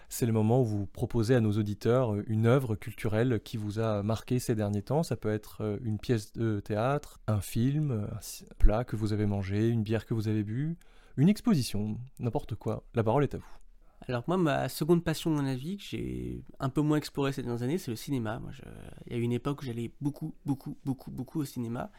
[0.09, 3.79] C'est le moment où vous proposez à nos auditeurs euh, une œuvre culturelle qui vous
[3.79, 5.01] a marqué ces derniers temps.
[5.01, 9.25] Ça peut être euh, une pièce de théâtre, un film, un plat que vous avez
[9.25, 10.77] mangé, une bière que vous avez bu,
[11.17, 12.83] une exposition, n'importe quoi.
[12.93, 13.59] La parole est à vous.
[14.07, 17.41] Alors moi, ma seconde passion dans la vie, que j'ai un peu moins explorée ces
[17.41, 18.41] dernières années, c'est le cinéma.
[19.07, 21.91] Il y a eu une époque où j'allais beaucoup, beaucoup, beaucoup, beaucoup au cinéma.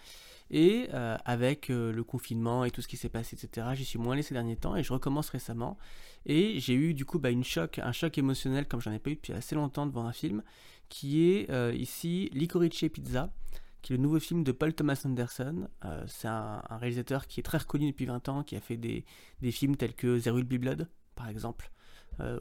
[0.50, 3.98] Et euh, avec euh, le confinement et tout ce qui s'est passé, etc., j'y suis
[3.98, 5.78] moins allé ces derniers temps et je recommence récemment.
[6.26, 9.14] Et j'ai eu du coup bah, choc, un choc émotionnel comme j'en ai pas eu
[9.14, 10.42] depuis assez longtemps devant un film,
[10.88, 13.32] qui est euh, ici Licorice Pizza,
[13.80, 15.68] qui est le nouveau film de Paul Thomas Anderson.
[16.06, 19.04] c'est un, réalisateur qui est très reconnu depuis 20 ans, qui a fait des,
[19.40, 21.70] des films tels que Zero Will Be Blood, par exemple.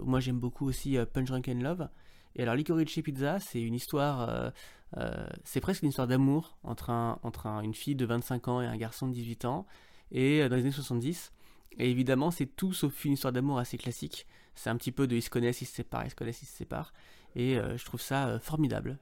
[0.01, 1.87] moi j'aime beaucoup aussi Punch Drunk and Love.
[2.35, 4.51] Et alors Licorice Pizza, c'est une histoire
[4.97, 6.89] euh, c'est presque une histoire d'amour entre,
[7.23, 9.65] entre une fille de 25 ans et un garçon de 18 ans,
[10.11, 11.31] et euh, dans les années 70.
[11.77, 14.25] Et évidemment, c'est tout sauf une histoire d'amour assez classique.
[14.55, 16.47] C'est un petit peu de ils se connaissent, ils se séparent, ils se connaissent, ils
[16.47, 16.93] se séparent.
[17.35, 18.97] Et euh, je trouve ça formidable.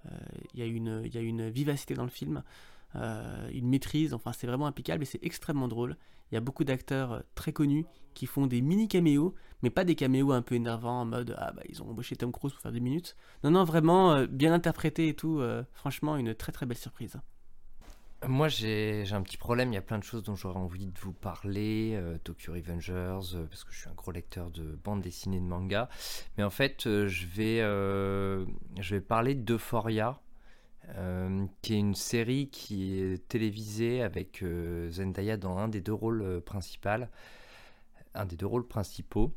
[0.53, 2.43] Il y, y, a une vivacité dans le film,
[3.53, 5.97] une maîtrise, enfin c'est vraiment impeccable et c'est extrêmement drôle.
[6.31, 7.85] Il y a beaucoup d'acteurs très connus
[8.17, 11.51] qui font des mini caméos, mais pas des caméos un peu énervants en mode ah
[11.51, 13.15] bah ils ont embauché Tom Cruise pour faire des minutes.
[13.43, 15.39] Non non vraiment euh, bien interprété et tout.
[15.39, 17.17] Euh, franchement une très très belle surprise.
[18.27, 20.99] Moi j'ai un petit problème, il y a plein de choses dont j'aurais envie de
[20.99, 25.39] vous parler, euh, Tokyo Revengers, parce que je suis un gros lecteur de bandes dessinées
[25.39, 25.87] de manga,
[26.35, 30.19] mais en fait je, vais, je vais parler d'Euphoria,
[31.61, 34.43] qui est une série qui est télévisée avec
[34.89, 37.05] Zendaya dans un des deux rôles principaux
[38.17, 39.31] un des deux rôles principaux,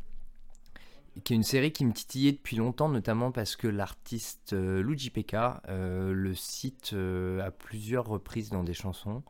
[1.25, 5.11] qui est une série qui me titillait depuis longtemps, notamment parce que l'artiste euh, Luigi
[5.11, 9.23] Pekka euh, le cite euh, à plusieurs reprises dans des chansons.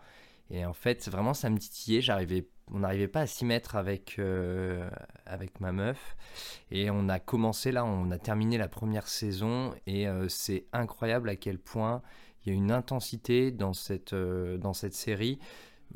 [0.51, 2.01] Et en fait, vraiment, ça me titillait.
[2.01, 4.21] J'arrivais, on n'arrivait pas à s'y mettre avec,
[5.27, 6.17] avec ma meuf.
[6.71, 9.75] Et on a commencé là, on a terminé la première saison.
[9.87, 12.03] Et c'est incroyable à quel point
[12.45, 15.39] il y a une intensité dans cette, dans cette série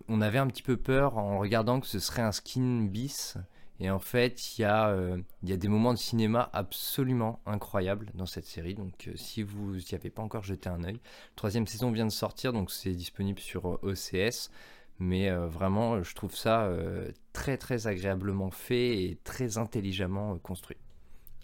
[0.08, 3.36] on avait un petit peu peur en regardant que ce serait un skin bis.
[3.80, 7.40] Et en fait, il y, a, euh, il y a des moments de cinéma absolument
[7.44, 8.74] incroyables dans cette série.
[8.74, 11.00] Donc, euh, si vous n'y avez pas encore jeté un œil,
[11.34, 14.50] troisième saison vient de sortir, donc c'est disponible sur OCS.
[15.00, 16.70] Euh, Mais vraiment, je trouve ça
[17.32, 20.78] très très agréablement fait et très intelligemment construit.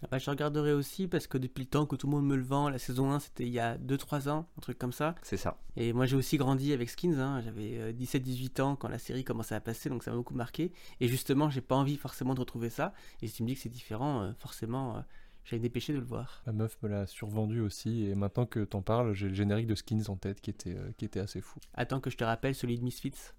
[0.02, 2.36] Ah bah, je regarderai aussi parce que depuis le temps que tout le monde me
[2.36, 5.14] le vend, la saison 1 c'était il y a 2-3 ans, un truc comme ça.
[5.22, 5.58] C'est ça.
[5.76, 7.42] Et moi j'ai aussi grandi avec Skins, hein.
[7.42, 10.72] j'avais 17-18 euh, ans quand la série commençait à passer, donc ça m'a beaucoup marqué.
[11.00, 12.94] Et justement, j'ai pas envie forcément de retrouver ça.
[13.20, 15.00] Et si tu me dis que c'est différent, euh, forcément, euh,
[15.44, 16.42] j'allais dépêcher de le voir.
[16.46, 19.74] Ma meuf me l'a survendu aussi, et maintenant que t'en parles, j'ai le générique de
[19.74, 21.58] Skins en tête qui était, qui était assez fou.
[21.74, 23.34] Attends que je te rappelle celui de Misfits.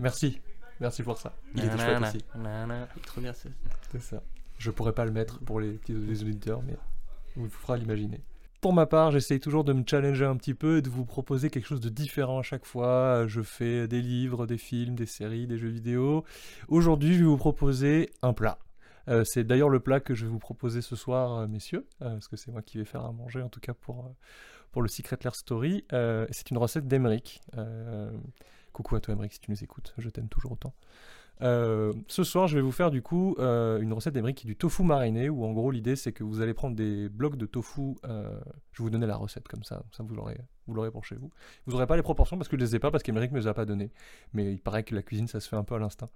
[0.00, 0.40] Merci,
[0.80, 1.34] merci pour ça.
[1.54, 2.24] Il était chouette aussi.
[3.02, 4.22] trop bien C'est ça.
[4.58, 6.76] Je pourrais pas le mettre pour les petits auditeurs, mais
[7.36, 8.20] on vous fera l'imaginer.
[8.60, 11.50] Pour ma part, j'essaye toujours de me challenger un petit peu et de vous proposer
[11.50, 13.26] quelque chose de différent à chaque fois.
[13.26, 16.24] Je fais des livres, des films, des séries, des jeux vidéo.
[16.68, 18.58] Aujourd'hui, je vais vous proposer un plat.
[19.08, 22.10] Euh, c'est d'ailleurs le plat que je vais vous proposer ce soir, euh, messieurs, euh,
[22.10, 24.14] parce que c'est moi qui vais faire à manger, en tout cas pour,
[24.70, 25.84] pour le Secret Lair Story.
[25.90, 27.40] c'est une recette d'Emeric.
[28.72, 29.94] Coucou à toi, Emeric, si tu nous écoutes.
[29.98, 30.74] Je t'aime toujours autant.
[31.40, 34.50] Euh, ce soir, je vais vous faire du coup euh, une recette d'Emeric qui est
[34.50, 37.46] du tofu mariné, où en gros l'idée c'est que vous allez prendre des blocs de
[37.46, 37.96] tofu.
[38.04, 38.38] euh,
[38.72, 41.30] je vais vous donner la recette comme ça, ça vous l'aurez, pour chez vous.
[41.66, 43.46] Vous n'aurez pas les proportions parce que je les ai pas parce qu'Emeric me les
[43.48, 43.90] a pas donné.
[44.32, 46.10] Mais il paraît que la cuisine ça se fait un peu à l'instinct.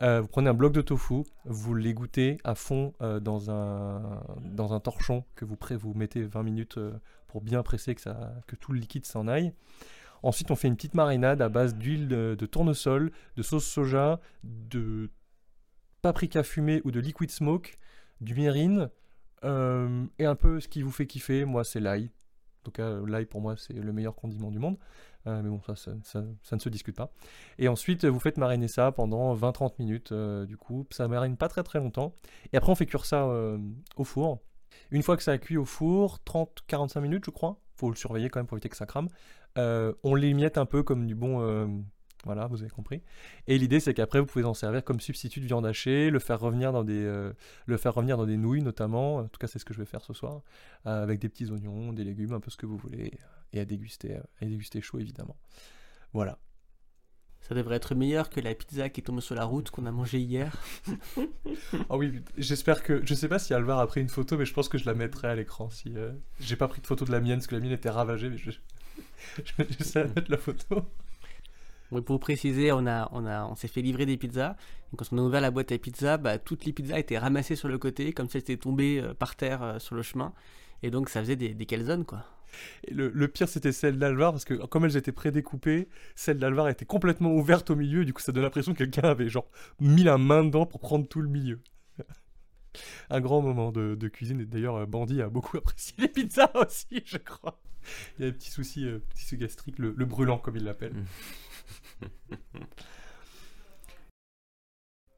[0.00, 5.24] Vous prenez un bloc de tofu, vous l'égouttez à fond dans un dans un torchon
[5.34, 6.78] que vous vous mettez 20 minutes
[7.26, 9.52] pour bien presser que ça que tout le liquide s'en aille.
[10.22, 15.10] Ensuite, on fait une petite marinade à base d'huile de, tournesol, de sauce soja, de
[16.02, 17.78] paprika fumé ou de liquid smoke,
[18.20, 18.90] du mirin
[19.44, 21.44] euh, et un peu ce qui vous fait kiffer.
[21.44, 22.10] Moi, c'est l'ail.
[22.62, 24.76] En tout cas, l'ail pour moi, c'est le meilleur condiment du monde.
[25.26, 27.12] Euh, mais bon, ça, ça, ne se discute pas.
[27.58, 30.12] Et ensuite, vous faites mariner ça pendant 20-30 minutes.
[30.12, 32.14] euh, du coup, ça marine pas très très longtemps.
[32.52, 33.26] Et après, on fait cuire ça
[33.96, 34.40] au four.
[34.90, 37.60] Une fois que ça a cuit au four, 30-45 minutes, je crois.
[37.74, 39.08] Faut le surveiller quand même pour éviter que ça crame.
[39.56, 41.40] Euh, on l'émiette un peu comme du bon.
[41.40, 41.66] euh,
[42.24, 43.02] voilà, vous avez compris.
[43.46, 46.40] Et l'idée, c'est qu'après, vous pouvez en servir comme substitut de viande hachée, le faire
[46.40, 47.32] revenir dans des, euh,
[47.66, 49.16] le faire revenir dans des nouilles notamment.
[49.16, 50.42] En tout cas, c'est ce que je vais faire ce soir,
[50.84, 53.12] avec des petits oignons, des légumes, un peu ce que vous voulez,
[53.52, 55.36] et à déguster, à déguster chaud évidemment.
[56.12, 56.38] Voilà.
[57.48, 59.90] Ça devrait être meilleur que la pizza qui est tombée sur la route qu'on a
[59.90, 60.54] mangée hier.
[61.88, 63.00] Ah oui, j'espère que.
[63.06, 64.92] Je sais pas si Alvar a pris une photo, mais je pense que je la
[64.94, 65.70] mettrai à l'écran.
[65.70, 67.88] Si euh, j'ai pas pris de photo de la mienne, parce que la mienne était
[67.88, 70.82] ravagée, mais je, je, j'essaie de mettre la photo.
[71.90, 74.56] Oui, pour vous préciser, on, a, on, a, on s'est fait livrer des pizzas.
[74.92, 77.56] Et quand on a ouvert la boîte à pizza, bah, toutes les pizzas étaient ramassées
[77.56, 80.34] sur le côté, comme si elles étaient tombées euh, par terre euh, sur le chemin.
[80.82, 82.24] Et donc ça faisait des, des calzones, quoi.
[82.90, 87.32] Le, pire, c'était celle d'Alvar, parce que comme elles étaient prédécoupées, celle d'Alvar était complètement
[87.32, 90.18] ouverte au milieu, et du coup, ça donne l'impression que quelqu'un avait genre mis la
[90.18, 91.60] main dedans pour prendre tout le milieu.
[93.10, 97.02] Un grand moment de, cuisine, et d'ailleurs, euh, Bandy a beaucoup apprécié les pizzas aussi,
[97.04, 97.60] je crois.
[98.18, 99.00] Il y a des petits soucis, euh,
[99.32, 100.94] gastriques, le, le brûlant, comme il l'appelle.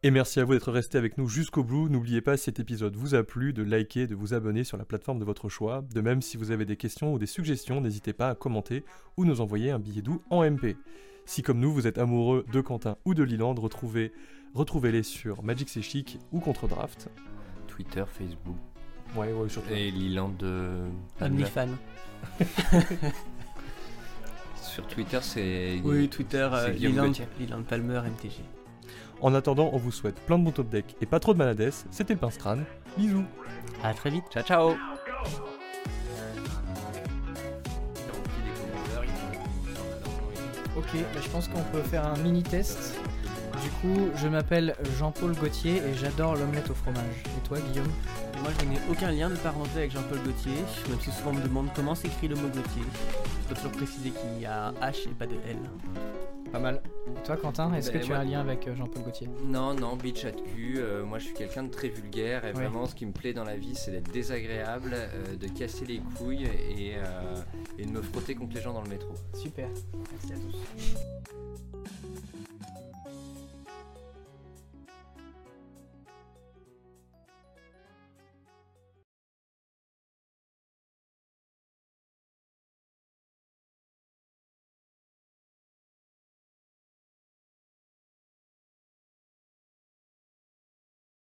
[0.02, 1.90] Et merci à vous d'être resté avec nous jusqu'au bout.
[1.90, 4.86] N'oubliez pas, si cet épisode vous a plu, de liker, de vous abonner sur la
[4.86, 5.84] plateforme de votre choix.
[5.92, 8.82] De même, si vous avez des questions ou des suggestions, n'hésitez pas à commenter
[9.18, 10.78] ou nous envoyer un billet doux en MP.
[11.26, 14.12] Si comme nous, vous êtes amoureux de Quentin ou de Liland, retrouvez,
[14.54, 17.10] retrouvez-les sur Magic C'est Chic ou Contre Draft.
[17.68, 18.56] Twitter, Facebook
[19.14, 19.70] Ouais, ouais, surtout.
[19.70, 20.78] et Liland de.
[21.20, 21.68] OnlyFan.
[24.62, 25.80] Sur Twitter, c'est.
[25.82, 27.26] Oui, Twitter, euh, Gauthier.
[27.40, 28.40] Leland Palmer, MTG.
[29.22, 31.70] En attendant, on vous souhaite plein de bons top deck et pas trop de malades.
[31.90, 32.64] C'était le Pince Crâne.
[32.96, 33.24] Bisous.
[33.82, 34.24] À très vite.
[34.32, 34.70] Ciao, ciao
[40.76, 42.98] Ok, bah, je pense qu'on peut faire un mini test.
[43.62, 47.22] Du coup, je m'appelle Jean-Paul Gauthier et j'adore l'omelette au fromage.
[47.26, 47.90] Et toi, Guillaume
[48.36, 50.52] Et moi, je n'ai aucun lien de parenté avec Jean-Paul Gaultier,
[50.88, 52.82] même si souvent on me demande comment s'écrit le mot Gauthier.
[53.42, 55.58] Je dois toujours préciser qu'il y a un H et pas de L.
[56.50, 56.82] Pas mal.
[57.06, 59.28] Et toi, Quentin, est-ce que Ben, tu moi- as un lien avec euh, Jean-Paul Gauthier?
[59.44, 60.74] Non, non, bitch à de cul.
[60.78, 62.52] euh, moi, je suis quelqu'un de très vulgaire et Ouais.
[62.54, 66.00] vraiment, ce qui me plaît dans la vie, c'est d'être désagréable, euh, de casser les
[66.16, 67.36] couilles et, euh,
[67.78, 69.12] et de me frotter contre les gens dans le métro.
[69.34, 69.68] Super.
[70.12, 70.56] Merci à tous.